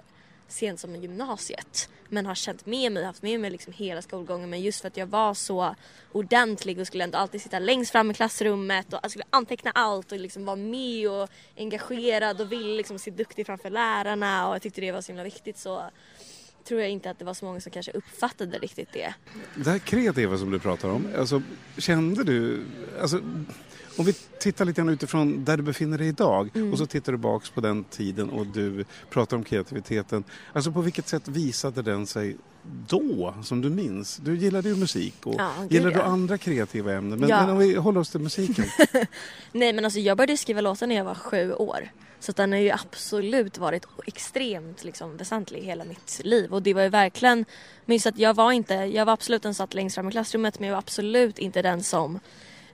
sent 0.49 0.81
som 0.81 0.95
i 0.95 0.99
gymnasiet. 0.99 1.89
Men 2.09 2.27
har 2.27 2.35
känt 2.35 2.67
med 2.67 2.93
mig, 2.93 3.05
haft 3.05 3.23
med 3.23 3.41
mig 3.41 3.51
liksom 3.51 3.73
hela 3.73 4.03
skolgången 4.03 4.51
men 4.51 4.61
just 4.61 4.81
för 4.81 4.89
att 4.89 4.97
jag 4.97 5.07
var 5.07 5.35
så 5.35 5.75
ordentlig 6.13 6.81
och 6.81 6.87
skulle 6.87 7.05
ändå 7.05 7.19
alltid 7.19 7.43
sitta 7.43 7.59
längst 7.59 7.93
fram 7.93 8.11
i 8.11 8.15
klassrummet 8.15 8.93
och 8.93 9.01
jag 9.03 9.11
skulle 9.11 9.25
anteckna 9.31 9.71
allt 9.71 10.13
och 10.13 10.19
liksom 10.19 10.45
vara 10.45 10.57
med 10.57 11.11
och 11.11 11.29
engagerad 11.57 12.41
och 12.41 12.53
ville 12.53 12.77
liksom 12.77 12.99
se 12.99 13.11
duktig 13.11 13.47
framför 13.47 13.71
lärarna 13.71 14.49
och 14.49 14.55
jag 14.55 14.63
tyckte 14.63 14.81
det 14.81 14.93
var 14.93 15.01
så 15.01 15.13
himla 15.13 15.25
viktigt 15.25 15.59
så 15.59 15.91
tror 16.69 16.81
jag 16.81 16.91
inte 16.91 17.11
att 17.11 17.19
det 17.19 17.25
var 17.25 17.35
så 17.35 17.45
många 17.45 17.61
som 17.61 17.73
kanske 17.73 17.93
uppfattade 17.93 18.59
riktigt 18.59 18.93
det. 18.93 19.15
Det 19.55 19.71
här 19.71 19.79
kreativa 19.79 20.39
som 20.39 20.51
du 20.51 20.59
pratar 20.59 20.89
om, 20.89 21.09
alltså, 21.19 21.43
kände 21.79 22.25
du, 22.25 22.65
alltså, 23.01 23.21
Om 23.99 24.05
vi 24.05 24.13
tittar 24.13 24.65
lite 24.65 24.81
grann 24.81 24.89
utifrån 24.89 25.45
där 25.45 25.57
du 25.57 25.63
befinner 25.63 25.99
dig 25.99 26.09
idag 26.09 26.51
och 26.73 26.79
så 26.79 26.87
tittar 26.87 27.13
du 27.13 27.19
baks 27.19 27.51
på 27.51 27.61
den 27.61 27.85
tiden 27.85 28.31
och 28.31 28.47
du 28.47 28.85
pratar 29.11 29.37
om 29.37 29.45
kreativiteten. 29.45 30.25
Alltså 30.53 30.73
på 30.73 30.81
vilket 30.81 31.09
sätt 31.09 31.29
visade 31.29 31.83
den 31.83 32.07
sig 32.07 32.37
då, 32.89 33.35
som 33.45 33.61
du 33.61 33.71
minns? 33.71 34.17
Du 34.17 34.37
gillade 34.37 34.69
ju 34.69 34.77
musik 34.77 35.15
och 35.25 35.35
Ja, 35.39 35.53
gillar 35.71 35.91
du 35.91 36.01
andra 36.01 36.39
kreativa 36.39 36.93
ämnen? 36.93 37.21
Men, 37.21 37.29
Ja. 37.29 37.41
men 37.41 37.51
om 37.51 37.59
vi 37.59 37.75
håller 37.77 38.01
oss 38.01 38.11
till 38.11 38.21
musiken. 38.21 38.65
Nej 39.53 39.73
men 39.73 39.85
alltså 39.85 40.01
jag 40.01 40.17
började 40.17 40.37
skriva 40.37 40.61
låtar 40.61 40.87
när 40.87 40.97
jag 40.97 41.05
var 41.05 41.15
sju 41.15 41.53
år. 41.53 41.89
Så 42.21 42.33
den 42.33 42.53
har 42.53 42.59
ju 42.59 42.71
absolut 42.71 43.59
varit 43.59 43.87
extremt 44.07 44.85
liksom, 44.85 45.17
väsentlig 45.17 45.59
i 45.59 45.65
hela 45.65 45.85
mitt 45.85 46.21
liv. 46.25 46.53
Och 46.55 46.63
det 46.63 46.75
var 46.75 46.83
ju 46.83 46.89
verkligen, 46.89 47.45
minns 47.85 48.07
att 48.07 48.19
jag 48.19 48.35
var 48.35 48.53
inte, 48.53 48.75
jag 48.75 49.05
var 49.05 49.13
absolut 49.13 49.43
den 49.43 49.55
som 49.55 49.67
satt 49.67 49.75
längst 49.75 49.95
fram 49.95 50.09
i 50.09 50.11
klassrummet 50.11 50.59
men 50.61 50.69
jag 50.69 50.75
var 50.75 50.79
absolut 50.79 51.39
inte 51.39 51.63
den 51.63 51.83
som 51.83 52.21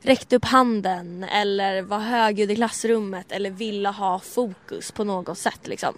räckte 0.00 0.36
upp 0.36 0.44
handen 0.44 1.24
eller 1.24 1.82
var 1.82 1.98
högljudd 1.98 2.50
i 2.50 2.56
klassrummet 2.56 3.32
eller 3.32 3.50
ville 3.50 3.88
ha 3.88 4.18
fokus 4.18 4.90
på 4.92 5.04
något 5.04 5.38
sätt 5.38 5.60
liksom. 5.68 5.94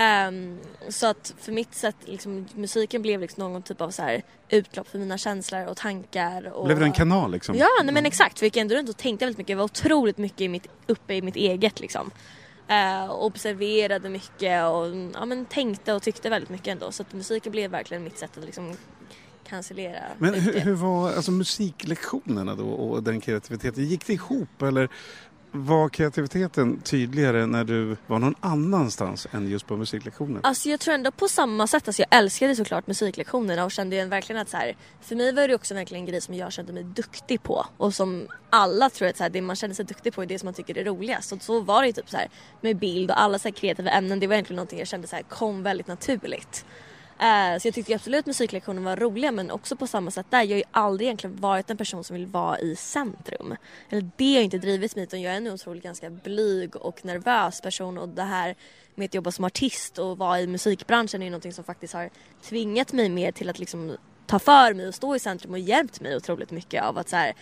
Ehm, 0.00 0.58
så 0.88 1.06
att 1.06 1.34
för 1.38 1.52
mitt 1.52 1.74
sätt, 1.74 1.96
liksom, 2.04 2.46
musiken 2.54 3.02
blev 3.02 3.20
liksom 3.20 3.52
någon 3.52 3.62
typ 3.62 3.80
av 3.80 3.90
så 3.90 4.02
här 4.02 4.22
utlopp 4.48 4.88
för 4.88 4.98
mina 4.98 5.18
känslor 5.18 5.66
och 5.66 5.76
tankar. 5.76 6.52
Och... 6.52 6.66
Blev 6.66 6.78
det 6.78 6.84
en 6.84 6.92
kanal 6.92 7.32
liksom? 7.32 7.56
Ja 7.56 7.68
nej, 7.84 7.94
men 7.94 8.06
exakt, 8.06 8.38
för 8.38 8.44
jag 8.44 8.48
gick 8.48 8.56
ändå 8.56 8.74
runt 8.74 8.88
och 8.88 8.96
tänkte 8.96 9.24
väldigt 9.24 9.38
mycket. 9.38 9.50
Jag 9.50 9.56
var 9.56 9.64
otroligt 9.64 10.18
mycket 10.18 10.40
i 10.40 10.48
mitt, 10.48 10.66
uppe 10.86 11.14
i 11.14 11.22
mitt 11.22 11.36
eget 11.36 11.80
liksom. 11.80 12.10
Eh, 12.68 13.10
observerade 13.10 14.08
mycket 14.08 14.64
och 14.64 14.86
ja, 15.14 15.24
men 15.24 15.44
tänkte 15.44 15.92
och 15.92 16.02
tyckte 16.02 16.30
väldigt 16.30 16.50
mycket 16.50 16.68
ändå. 16.68 16.92
Så 16.92 17.02
att 17.02 17.12
musiken 17.12 17.52
blev 17.52 17.70
verkligen 17.70 18.04
mitt 18.04 18.18
sätt 18.18 18.38
att 18.38 18.44
liksom 18.44 18.76
cancellera 19.48 20.02
Men 20.18 20.34
hur, 20.34 20.60
hur 20.60 20.74
var 20.74 21.12
alltså, 21.12 21.30
musiklektionerna 21.30 22.54
då 22.54 22.68
och 22.68 23.02
den 23.02 23.20
kreativiteten? 23.20 23.84
Gick 23.84 24.06
det 24.06 24.12
ihop 24.12 24.62
eller 24.62 24.88
var 25.52 25.88
kreativiteten 25.88 26.80
tydligare 26.80 27.46
när 27.46 27.64
du 27.64 27.96
var 28.06 28.18
någon 28.18 28.34
annanstans 28.40 29.26
än 29.32 29.48
just 29.48 29.66
på 29.66 29.76
musiklektionen? 29.76 30.40
Alltså 30.42 30.68
jag 30.68 30.80
tror 30.80 30.94
ändå 30.94 31.10
på 31.10 31.28
samma 31.28 31.66
sätt, 31.66 31.88
alltså 31.88 32.02
jag 32.02 32.18
älskade 32.18 32.56
såklart 32.56 32.86
musiklektionerna 32.86 33.64
och 33.64 33.72
kände 33.72 33.96
ju 33.96 34.04
verkligen 34.04 34.42
att 34.42 34.48
så 34.48 34.56
här, 34.56 34.76
för 35.00 35.16
mig 35.16 35.32
var 35.32 35.48
det 35.48 35.54
också 35.54 35.74
verkligen 35.74 36.02
en 36.04 36.10
grej 36.10 36.20
som 36.20 36.34
jag 36.34 36.52
kände 36.52 36.72
mig 36.72 36.84
duktig 36.84 37.42
på 37.42 37.66
och 37.76 37.94
som 37.94 38.26
alla 38.50 38.90
tror 38.90 39.08
att 39.08 39.16
så 39.16 39.22
här, 39.22 39.30
det 39.30 39.42
man 39.42 39.56
känner 39.56 39.74
sig 39.74 39.84
duktig 39.84 40.14
på 40.14 40.22
är 40.22 40.26
det 40.26 40.38
som 40.38 40.46
man 40.46 40.54
tycker 40.54 40.78
är 40.78 40.84
roligast. 40.84 41.32
Och 41.32 41.42
så 41.42 41.60
var 41.60 41.80
det 41.82 41.86
ju 41.86 41.92
typ 41.92 42.10
så 42.10 42.16
här 42.16 42.28
med 42.60 42.76
bild 42.76 43.10
och 43.10 43.20
alla 43.20 43.38
så 43.38 43.48
här 43.48 43.54
kreativa 43.54 43.90
ämnen, 43.90 44.20
det 44.20 44.26
var 44.26 44.34
egentligen 44.34 44.56
någonting 44.56 44.78
jag 44.78 44.88
kände 44.88 45.06
så 45.06 45.16
här, 45.16 45.22
kom 45.22 45.62
väldigt 45.62 45.86
naturligt. 45.86 46.64
Eh, 47.20 47.58
så 47.58 47.68
jag 47.68 47.74
tyckte 47.74 47.94
absolut 47.94 48.26
musiklektionen 48.26 48.84
var 48.84 48.96
roliga 48.96 49.32
men 49.32 49.50
också 49.50 49.76
på 49.76 49.86
samma 49.86 50.10
sätt 50.10 50.26
där. 50.30 50.42
Jag 50.42 50.50
har 50.50 50.56
ju 50.56 50.62
aldrig 50.70 51.06
egentligen 51.06 51.36
varit 51.36 51.70
en 51.70 51.76
person 51.76 52.04
som 52.04 52.16
vill 52.16 52.26
vara 52.26 52.58
i 52.58 52.76
centrum. 52.76 53.56
Eller 53.90 54.10
det 54.16 54.34
har 54.34 54.42
inte 54.42 54.58
drivit 54.58 54.96
mig 54.96 55.02
utan 55.02 55.22
jag 55.22 55.32
är 55.32 55.36
en 55.36 55.46
otroligt 55.46 55.82
ganska 55.82 56.10
blyg 56.10 56.76
och 56.76 57.04
nervös 57.04 57.60
person 57.60 57.98
och 57.98 58.08
det 58.08 58.22
här 58.22 58.54
med 58.94 59.04
att 59.04 59.14
jobba 59.14 59.32
som 59.32 59.44
artist 59.44 59.98
och 59.98 60.18
vara 60.18 60.40
i 60.40 60.46
musikbranschen 60.46 61.22
är 61.22 61.26
ju 61.26 61.30
någonting 61.30 61.52
som 61.52 61.64
faktiskt 61.64 61.94
har 61.94 62.10
tvingat 62.42 62.92
mig 62.92 63.08
mer 63.08 63.32
till 63.32 63.50
att 63.50 63.58
liksom 63.58 63.96
ta 64.26 64.38
för 64.38 64.74
mig 64.74 64.88
och 64.88 64.94
stå 64.94 65.16
i 65.16 65.18
centrum 65.18 65.52
och 65.52 65.58
hjälpt 65.58 66.00
mig 66.00 66.16
otroligt 66.16 66.50
mycket 66.50 66.82
av 66.82 66.98
att 66.98 67.08
så 67.08 67.16
här 67.16 67.34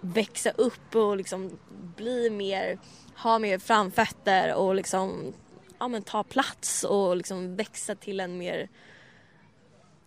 växa 0.00 0.50
upp 0.50 0.94
och 0.94 1.16
liksom 1.16 1.58
bli 1.96 2.30
mer, 2.30 2.78
ha 3.16 3.38
mer 3.38 3.58
framfötter 3.58 4.54
och 4.54 4.74
liksom 4.74 5.32
ja, 5.78 5.88
men 5.88 6.02
ta 6.02 6.22
plats 6.22 6.84
och 6.84 7.16
liksom 7.16 7.56
växa 7.56 7.94
till 7.94 8.20
en 8.20 8.38
mer 8.38 8.68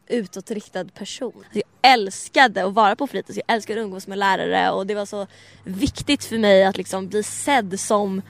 utåtriktad 0.08 0.86
person. 0.86 1.44
Jag 1.52 1.64
älskade 1.94 2.66
att 2.66 2.74
vara 2.74 2.96
på 2.96 3.08
fritids, 3.08 3.40
jag 3.48 3.56
älskade 3.56 3.82
att 3.82 3.86
umgås 3.86 4.08
med 4.08 4.18
lärare 4.18 4.72
och 4.72 4.88
det 4.88 4.96
var 4.96 5.06
så 5.06 5.28
viktigt 5.64 6.24
för 6.24 6.38
mig 6.38 6.66
att 6.66 6.78
liksom 6.78 7.08
bli 7.08 7.24
sedd 7.24 7.80
som 7.80 8.22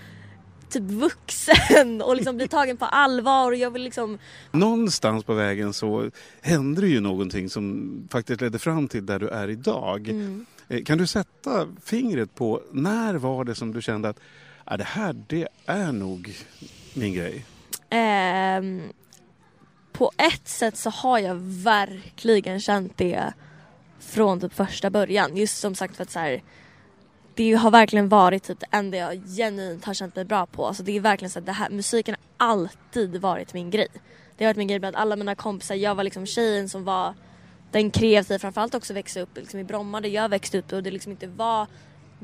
typ 0.69 0.83
vuxen 0.83 2.01
och 2.01 2.15
liksom 2.15 2.37
bli 2.37 2.47
tagen 2.47 2.77
på 2.77 2.85
allvar 2.85 3.51
och 3.51 3.57
jag 3.57 3.71
vill 3.71 3.83
liksom 3.83 4.17
Någonstans 4.51 5.23
på 5.23 5.33
vägen 5.33 5.73
så 5.73 6.11
hände 6.41 6.81
det 6.81 6.87
ju 6.87 6.99
någonting 6.99 7.49
som 7.49 7.93
faktiskt 8.11 8.41
ledde 8.41 8.59
fram 8.59 8.87
till 8.87 9.05
där 9.05 9.19
du 9.19 9.27
är 9.29 9.49
idag. 9.49 10.09
Mm. 10.09 10.45
Eh, 10.67 10.83
Kan 10.83 10.97
du 10.97 11.07
sätta 11.07 11.67
fingret 11.85 12.35
på 12.35 12.61
när 12.71 13.13
var 13.13 13.43
det 13.43 13.55
som 13.55 13.73
du 13.73 13.81
kände 13.81 14.09
att 14.09 14.19
ah, 14.65 14.77
det 14.77 14.83
här 14.83 15.13
det 15.27 15.47
är 15.65 15.91
nog 15.91 16.35
min 16.93 17.13
grej? 17.13 17.45
Ehm, 17.89 18.81
på 19.97 20.11
ett 20.17 20.47
sätt 20.47 20.77
så 20.77 20.89
har 20.89 21.19
jag 21.19 21.35
verkligen 21.63 22.59
känt 22.59 22.97
det 22.97 23.33
från 23.99 24.41
typ 24.41 24.53
första 24.53 24.89
början. 24.89 25.37
Just 25.37 25.57
som 25.57 25.75
sagt 25.75 25.95
för 25.95 26.03
att 26.03 26.11
så 26.11 26.19
här, 26.19 26.43
det 27.35 27.53
har 27.53 27.71
verkligen 27.71 28.09
varit 28.09 28.43
typ 28.43 28.59
det 28.59 28.67
enda 28.71 28.97
jag 28.97 29.23
genuint 29.37 29.85
har 29.85 29.93
känt 29.93 30.15
mig 30.15 30.25
bra 30.25 30.45
på. 30.45 30.67
Alltså 30.67 30.83
det 30.83 30.97
är 30.97 30.99
verkligen 30.99 31.29
så 31.29 31.39
att 31.39 31.45
det 31.45 31.51
här, 31.51 31.69
musiken 31.69 32.15
har 32.37 32.47
alltid 32.47 33.21
varit 33.21 33.53
min 33.53 33.69
grej. 33.69 33.87
Det 34.37 34.43
har 34.43 34.49
varit 34.49 34.57
min 34.57 34.67
grej 34.67 34.79
bland 34.79 34.95
alla 34.95 35.15
mina 35.15 35.35
kompisar. 35.35 35.75
Jag 35.75 35.95
var 35.95 36.03
liksom 36.03 36.25
tjejen 36.25 36.69
som 36.69 36.83
var 36.83 37.13
den 37.71 37.91
kreativa, 37.91 38.39
framförallt 38.39 38.75
också 38.75 38.93
växa 38.93 39.19
upp 39.19 39.37
liksom 39.37 39.59
i 39.59 39.63
Bromma 39.63 40.01
där 40.01 40.09
jag 40.09 40.29
växte 40.29 40.57
upp 40.57 40.73
och 40.73 40.83
det 40.83 40.91
liksom 40.91 41.11
inte 41.11 41.27
var 41.27 41.67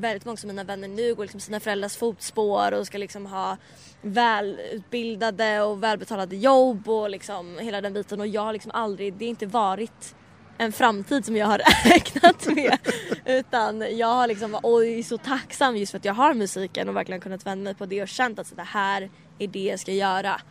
väldigt 0.02 0.26
många 0.26 0.38
av 0.44 0.48
mina 0.48 0.64
vänner 0.64 0.88
nu 0.88 1.16
går 1.16 1.24
liksom 1.24 1.40
sina 1.40 1.60
föräldrars 1.60 1.96
fotspår 1.96 2.72
och 2.72 2.88
ska 2.88 2.98
liksom 2.98 3.26
ha 3.26 3.58
välutbildade 4.02 5.62
och 5.62 5.84
välbetalade 5.84 6.36
jobb 6.36 6.90
och 6.90 7.10
liksom 7.10 7.58
hela 7.60 7.82
den 7.82 7.94
biten. 7.94 8.20
Och 8.20 8.28
jag 8.28 8.42
har 8.42 8.54
liksom 8.54 8.72
aldrig, 8.72 9.14
det 9.14 9.26
har 9.26 9.30
inte 9.30 9.46
varit 9.46 10.16
en 10.58 10.72
framtid 10.72 11.26
som 11.26 11.36
jag 11.36 11.48
har 11.48 11.62
räknat 11.86 12.46
med. 12.46 12.78
Utan 13.26 13.98
jag 13.98 14.08
har 14.08 14.28
liksom 14.28 14.52
varit 14.52 14.66
oj, 14.66 15.04
så 15.04 15.18
tacksam 15.18 15.78
just 15.78 15.92
för 15.92 15.98
att 15.98 16.06
jag 16.06 16.14
har 16.14 16.34
musiken 16.34 16.90
och 16.90 16.96
verkligen 16.96 17.22
kunnat 17.22 17.46
vända 17.46 17.64
mig 17.64 17.76
på 17.76 17.86
det 17.86 18.02
och 18.02 18.08
känt 18.08 18.40
att 18.40 18.48
så 18.48 18.56
det 18.56 18.62
här 18.62 19.10
är 19.40 19.48
det 19.48 19.64
jag 19.64 19.80
ska 19.80 19.92
göra. 19.92 20.42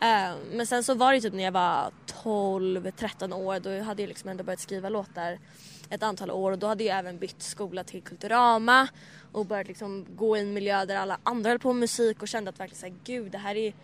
Eh, 0.00 0.30
men 0.52 0.66
sen 0.66 0.84
så 0.84 0.94
var 0.94 1.12
det 1.12 1.20
typ 1.20 1.34
när 1.34 1.44
jag 1.44 1.52
var 1.52 1.90
12-13 2.24 3.34
år 3.34 3.60
då 3.60 3.82
hade 3.84 4.02
jag 4.02 4.08
liksom 4.08 4.30
ändå 4.30 4.44
börjat 4.44 4.60
skriva 4.60 4.88
låtar 4.88 5.38
ett 5.90 6.02
antal 6.02 6.30
år 6.30 6.52
och 6.52 6.58
då 6.58 6.66
hade 6.66 6.84
jag 6.84 6.98
även 6.98 7.18
bytt 7.18 7.42
skola 7.42 7.84
till 7.84 8.02
Kulturama 8.02 8.88
och 9.32 9.46
börjat 9.46 9.68
liksom 9.68 10.06
gå 10.16 10.36
i 10.36 10.40
en 10.40 10.52
miljö 10.52 10.84
där 10.84 10.96
alla 10.96 11.18
andra 11.22 11.50
höll 11.50 11.58
på 11.58 11.72
med 11.72 11.80
musik 11.80 12.22
och 12.22 12.28
kände 12.28 12.48
att 12.48 12.60
verkligen 12.60 12.80
såhär 12.80 12.94
gud 13.04 13.32
det 13.32 13.38
här 13.38 13.54
är 13.54 13.74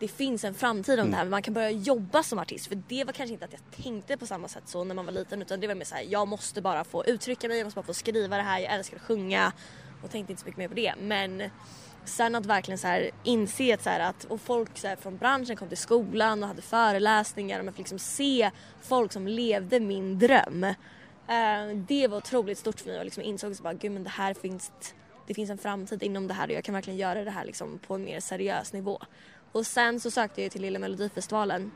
det 0.00 0.08
finns 0.08 0.44
en 0.44 0.54
framtid 0.54 1.00
om 1.00 1.10
det 1.10 1.16
här 1.16 1.24
men 1.24 1.30
man 1.30 1.42
kan 1.42 1.54
börja 1.54 1.70
jobba 1.70 2.22
som 2.22 2.38
artist. 2.38 2.66
För 2.66 2.82
det 2.88 3.04
var 3.04 3.12
kanske 3.12 3.32
inte 3.32 3.44
att 3.44 3.52
jag 3.52 3.84
tänkte 3.84 4.16
på 4.16 4.26
samma 4.26 4.48
sätt 4.48 4.62
så 4.66 4.84
när 4.84 4.94
man 4.94 5.06
var 5.06 5.12
liten 5.12 5.42
utan 5.42 5.60
det 5.60 5.66
var 5.66 5.74
mer 5.74 5.84
såhär 5.84 6.06
jag 6.08 6.28
måste 6.28 6.62
bara 6.62 6.84
få 6.84 7.04
uttrycka 7.04 7.48
mig, 7.48 7.58
jag 7.58 7.64
måste 7.64 7.78
bara 7.78 7.86
få 7.86 7.94
skriva 7.94 8.36
det 8.36 8.42
här, 8.42 8.60
jag 8.60 8.74
älskar 8.74 8.96
att 8.96 9.02
sjunga. 9.02 9.52
Och 10.02 10.10
tänkte 10.10 10.32
inte 10.32 10.42
så 10.42 10.46
mycket 10.46 10.58
mer 10.58 10.68
på 10.68 10.74
det. 10.74 10.94
Men 11.00 11.42
sen 12.04 12.34
att 12.34 12.46
verkligen 12.46 12.78
så 12.78 12.86
här 12.86 13.10
inse 13.24 13.74
att, 13.74 13.82
så 13.82 13.90
här 13.90 14.00
att 14.00 14.24
och 14.24 14.40
folk 14.40 14.78
så 14.78 14.86
här 14.86 14.96
från 14.96 15.16
branschen 15.16 15.56
kom 15.56 15.68
till 15.68 15.78
skolan 15.78 16.42
och 16.42 16.48
hade 16.48 16.62
föreläsningar 16.62 17.58
och 17.58 17.64
man 17.64 17.74
fick 17.74 17.78
liksom 17.78 17.98
se 17.98 18.50
folk 18.82 19.12
som 19.12 19.26
levde 19.28 19.80
min 19.80 20.18
dröm. 20.18 20.66
Eh, 21.28 21.76
det 21.76 22.08
var 22.08 22.16
otroligt 22.16 22.58
stort 22.58 22.80
för 22.80 22.88
mig 22.88 22.98
och 22.98 23.04
liksom 23.04 23.22
insåg 23.22 23.52
att 23.52 23.60
bara, 23.60 23.74
gud 23.74 23.92
men 23.92 24.04
det 24.04 24.10
här 24.10 24.34
finns, 24.34 24.72
det 25.26 25.34
finns 25.34 25.50
en 25.50 25.58
framtid 25.58 26.02
inom 26.02 26.28
det 26.28 26.34
här 26.34 26.48
och 26.48 26.54
jag 26.54 26.64
kan 26.64 26.74
verkligen 26.74 26.98
göra 26.98 27.24
det 27.24 27.30
här 27.30 27.44
liksom 27.44 27.78
på 27.78 27.94
en 27.94 28.04
mer 28.04 28.20
seriös 28.20 28.72
nivå. 28.72 29.00
Och 29.52 29.66
sen 29.66 30.00
så 30.00 30.10
sökte 30.10 30.42
jag 30.42 30.52
till 30.52 30.62
Lilla 30.62 30.78
Melodifestivalen 30.78 31.72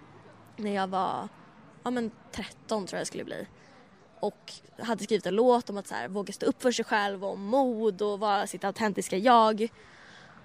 när 0.56 0.74
jag 0.74 0.86
var 0.86 1.28
ja, 1.82 1.90
men 1.90 2.10
13 2.32 2.86
tror 2.86 2.96
jag 2.96 3.02
det 3.02 3.06
skulle 3.06 3.24
bli. 3.24 3.46
Och 4.20 4.52
hade 4.78 5.04
skrivit 5.04 5.26
en 5.26 5.34
låt 5.34 5.70
om 5.70 5.78
att 5.78 5.86
så 5.86 5.94
här, 5.94 6.08
våga 6.08 6.32
stå 6.32 6.46
upp 6.46 6.62
för 6.62 6.72
sig 6.72 6.84
själv 6.84 7.24
och 7.24 7.32
om 7.32 7.42
mod 7.42 8.02
och 8.02 8.20
vara 8.20 8.46
sitt 8.46 8.64
autentiska 8.64 9.16
jag. 9.16 9.68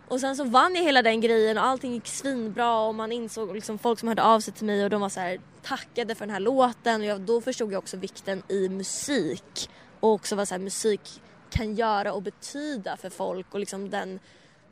Och 0.08 0.20
sen 0.20 0.36
så 0.36 0.44
vann 0.44 0.76
jag 0.76 0.84
hela 0.84 1.02
den 1.02 1.22
grejen 1.22 1.58
och 1.58 1.66
allting 1.66 1.94
gick 1.94 2.08
svinbra 2.08 2.80
och 2.80 2.96
man 2.96 3.12
insåg 3.12 3.56
liksom 3.56 3.78
folk 3.78 4.00
som 4.00 4.08
hörde 4.08 4.24
av 4.24 4.40
sig 4.40 4.54
till 4.54 4.66
mig 4.66 4.84
och 4.84 4.90
de 4.90 5.02
var 5.02 5.10
så 5.10 5.20
här 5.20 5.40
tackade 5.66 6.16
för 6.16 6.26
den 6.26 6.34
här 6.34 6.40
låten 6.40 7.02
och 7.02 7.08
jag, 7.08 7.22
då 7.22 7.42
förstod 7.42 7.74
jag 7.74 7.80
också 7.80 7.98
vikten 7.98 8.44
i 8.50 8.70
musik. 8.70 9.70
Och 10.00 10.12
också 10.12 10.36
vad 10.36 10.48
så 10.48 10.54
här, 10.54 10.60
musik 10.60 11.22
kan 11.50 11.76
göra 11.76 12.14
och 12.14 12.22
betyda 12.22 12.98
för 12.98 13.10
folk 13.10 13.54
och 13.54 13.60
liksom 13.60 13.90
den 13.90 14.20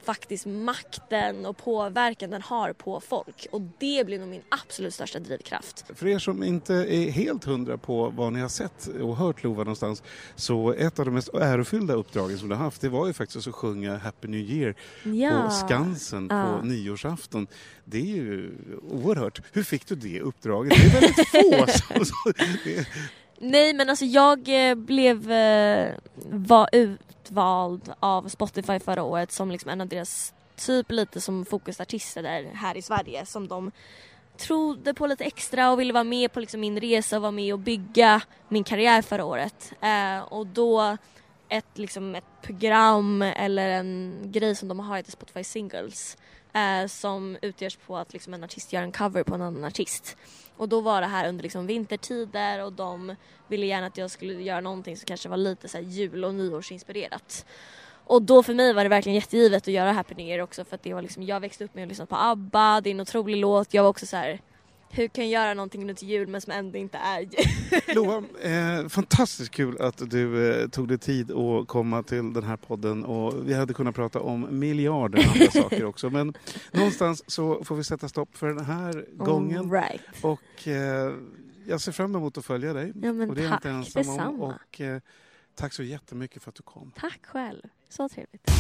faktiskt 0.05 0.45
makten 0.45 1.45
och 1.45 1.57
påverkan 1.57 2.29
den 2.29 2.41
har 2.41 2.73
på 2.73 2.99
folk 2.99 3.47
och 3.51 3.61
det 3.61 4.05
blir 4.05 4.19
nog 4.19 4.27
min 4.27 4.41
absolut 4.49 4.93
största 4.93 5.19
drivkraft. 5.19 5.85
För 5.95 6.07
er 6.07 6.19
som 6.19 6.43
inte 6.43 6.73
är 6.73 7.11
helt 7.11 7.43
hundra 7.43 7.77
på 7.77 8.09
vad 8.09 8.33
ni 8.33 8.39
har 8.39 8.49
sett 8.49 8.87
och 9.01 9.17
hört 9.17 9.43
Lova 9.43 9.63
någonstans 9.63 10.03
så 10.35 10.73
ett 10.73 10.99
av 10.99 11.05
de 11.05 11.11
mest 11.13 11.29
ärofyllda 11.33 11.93
uppdragen 11.93 12.37
som 12.39 12.49
du 12.49 12.55
har 12.55 12.63
haft 12.63 12.81
det 12.81 12.89
var 12.89 13.07
ju 13.07 13.13
faktiskt 13.13 13.47
att 13.47 13.55
sjunga 13.55 13.97
Happy 13.97 14.27
New 14.27 14.39
Year 14.39 14.75
Ja. 15.03 15.41
på 15.45 15.49
Skansen 15.49 16.27
Ja. 16.31 16.57
på 16.59 16.65
nyårsafton. 16.65 17.47
Det 17.85 17.97
är 17.97 18.15
ju 18.15 18.51
oerhört. 18.91 19.41
Hur 19.51 19.63
fick 19.63 19.87
du 19.87 19.95
det 19.95 20.21
uppdraget? 20.21 20.73
Det 20.77 20.85
är 20.85 21.01
väldigt 21.01 21.27
få 21.27 21.71
som... 22.05 22.33
Nej 23.39 23.73
men 23.73 23.89
alltså 23.89 24.05
jag 24.05 24.69
eh, 24.69 24.75
blev 24.75 25.31
eh, 25.31 25.89
var 26.29 26.69
utvald 27.23 27.93
av 27.99 28.27
Spotify 28.27 28.79
förra 28.79 29.03
året 29.03 29.31
som 29.31 29.51
liksom 29.51 29.69
en 29.69 29.81
av 29.81 29.87
deras 29.87 30.33
typ 30.55 30.91
lite 30.91 31.21
som 31.21 31.45
fokusartister 31.45 32.23
där 32.23 32.43
här 32.53 32.77
i 32.77 32.81
Sverige 32.81 33.25
som 33.25 33.47
de 33.47 33.71
trodde 34.37 34.93
på 34.93 35.07
lite 35.07 35.23
extra 35.23 35.71
och 35.71 35.79
ville 35.79 35.93
vara 35.93 36.03
med 36.03 36.33
på 36.33 36.39
liksom 36.39 36.61
min 36.61 36.79
resa 36.79 37.15
och 37.15 37.21
vara 37.21 37.31
med 37.31 37.53
och 37.53 37.59
bygga 37.59 38.21
min 38.49 38.63
karriär 38.63 39.01
förra 39.01 39.25
året. 39.25 39.73
Eh, 39.81 40.19
och 40.19 40.47
då 40.47 40.97
ett, 41.49 41.77
liksom, 41.77 42.15
ett 42.15 42.41
program 42.41 43.21
eller 43.21 43.69
en 43.69 44.19
grej 44.23 44.55
som 44.55 44.67
de 44.67 44.79
har 44.79 44.97
heter 44.97 45.11
Spotify 45.11 45.43
Singles 45.43 46.17
eh, 46.53 46.87
som 46.87 47.37
utgörs 47.41 47.75
på 47.75 47.97
att 47.97 48.13
liksom, 48.13 48.33
en 48.33 48.43
artist 48.43 48.73
gör 48.73 48.81
en 48.81 48.91
cover 48.91 49.23
på 49.23 49.35
en 49.35 49.41
annan 49.41 49.63
artist. 49.63 50.17
Och 50.57 50.69
då 50.69 50.81
var 50.81 51.01
det 51.01 51.07
här 51.07 51.29
under 51.29 51.43
liksom, 51.43 51.67
vintertider 51.67 52.63
och 52.63 52.73
de 52.73 53.15
ville 53.47 53.65
gärna 53.65 53.87
att 53.87 53.97
jag 53.97 54.11
skulle 54.11 54.33
göra 54.33 54.61
någonting 54.61 54.97
som 54.97 55.05
kanske 55.05 55.29
var 55.29 55.37
lite 55.37 55.67
så 55.67 55.77
här, 55.77 55.85
jul 55.85 56.25
och 56.25 56.35
nyårsinspirerat. 56.35 57.45
Och 58.05 58.21
då 58.21 58.43
för 58.43 58.53
mig 58.53 58.73
var 58.73 58.83
det 58.83 58.89
verkligen 58.89 59.15
jättegivet 59.15 59.63
att 59.63 59.73
göra 59.73 59.91
Happy 59.91 60.15
New 60.15 60.27
Year 60.27 60.39
också 60.39 60.65
för 60.65 60.75
att 60.75 60.83
det 60.83 60.93
var 60.93 61.01
liksom, 61.01 61.23
jag 61.23 61.39
växte 61.39 61.63
upp 61.63 61.75
med 61.75 61.83
att 61.83 61.89
lyssna 61.89 62.05
på 62.05 62.15
ABBA, 62.15 62.81
det 62.81 62.89
är 62.89 62.91
en 62.91 62.99
otrolig 62.99 63.37
låt. 63.37 63.73
Jag 63.73 63.83
var 63.83 63.89
också 63.89 64.05
så 64.05 64.17
här, 64.17 64.39
hur 64.95 65.07
kan 65.07 65.29
jag 65.29 65.43
göra 65.43 65.53
någonting 65.53 65.89
runt 65.89 66.01
jul 66.01 66.27
men 66.27 66.41
som 66.41 66.53
ändå 66.53 66.77
inte 66.77 66.97
är 66.97 67.19
jul? 67.19 67.31
Lova, 67.95 68.23
eh, 68.41 68.87
fantastiskt 68.87 69.51
kul 69.51 69.81
att 69.81 70.09
du 70.09 70.51
eh, 70.51 70.67
tog 70.69 70.87
dig 70.87 70.97
tid 70.97 71.31
att 71.31 71.67
komma 71.67 72.03
till 72.03 72.33
den 72.33 72.43
här 72.43 72.57
podden 72.57 73.05
och 73.05 73.49
vi 73.49 73.53
hade 73.53 73.73
kunnat 73.73 73.95
prata 73.95 74.19
om 74.19 74.59
miljarder 74.59 75.27
andra 75.27 75.51
saker 75.61 75.85
också 75.85 76.09
men 76.09 76.33
någonstans 76.71 77.23
så 77.27 77.63
får 77.63 77.75
vi 77.75 77.83
sätta 77.83 78.09
stopp 78.09 78.37
för 78.37 78.47
den 78.47 78.65
här 78.65 79.05
gången 79.11 79.71
right. 79.71 80.01
och 80.21 80.67
eh, 80.67 81.13
jag 81.67 81.81
ser 81.81 81.91
fram 81.91 82.15
emot 82.15 82.37
att 82.37 82.45
följa 82.45 82.73
dig 82.73 82.93
Ja, 83.01 83.13
men 83.13 83.29
och 83.29 83.35
det 83.35 83.43
är 83.43 83.49
tack, 83.49 83.65
inte 83.65 83.69
ensam 83.69 84.29
om 84.29 84.41
och 84.41 84.81
eh, 84.81 85.01
tack 85.55 85.73
så 85.73 85.83
jättemycket 85.83 86.43
för 86.43 86.49
att 86.49 86.55
du 86.55 86.63
kom. 86.63 86.91
Tack 86.95 87.25
själv, 87.25 87.61
så 87.89 88.09
trevligt. 88.09 88.51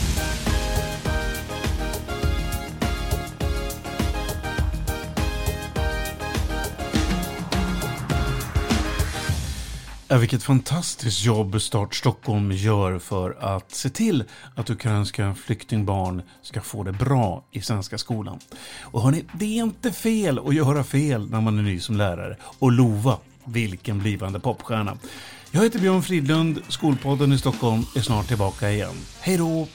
Ja, 10.13 10.19
vilket 10.19 10.43
fantastiskt 10.43 11.25
jobb 11.25 11.61
Start 11.61 11.95
Stockholm 11.95 12.51
gör 12.51 12.99
för 12.99 13.37
att 13.39 13.71
se 13.71 13.89
till 13.89 14.23
att 14.55 14.69
ukrainska 14.69 15.35
flyktingbarn 15.45 16.21
ska 16.41 16.61
få 16.61 16.83
det 16.83 16.91
bra 16.91 17.43
i 17.51 17.61
svenska 17.61 17.97
skolan. 17.97 18.39
Och 18.81 19.01
hörni, 19.01 19.23
det 19.33 19.45
är 19.45 19.63
inte 19.63 19.91
fel 19.91 20.39
att 20.39 20.55
göra 20.55 20.83
fel 20.83 21.29
när 21.29 21.41
man 21.41 21.59
är 21.59 21.63
ny 21.63 21.79
som 21.79 21.97
lärare 21.97 22.37
och 22.59 22.71
lova 22.71 23.17
vilken 23.45 23.99
blivande 23.99 24.39
popstjärna. 24.39 24.97
Jag 25.51 25.63
heter 25.63 25.79
Björn 25.79 26.03
Fridlund, 26.03 26.61
Skolpodden 26.67 27.33
i 27.33 27.37
Stockholm 27.37 27.85
är 27.95 28.01
snart 28.01 28.27
tillbaka 28.27 28.71
igen. 28.71 28.95
Hej 29.21 29.37
då! 29.37 29.67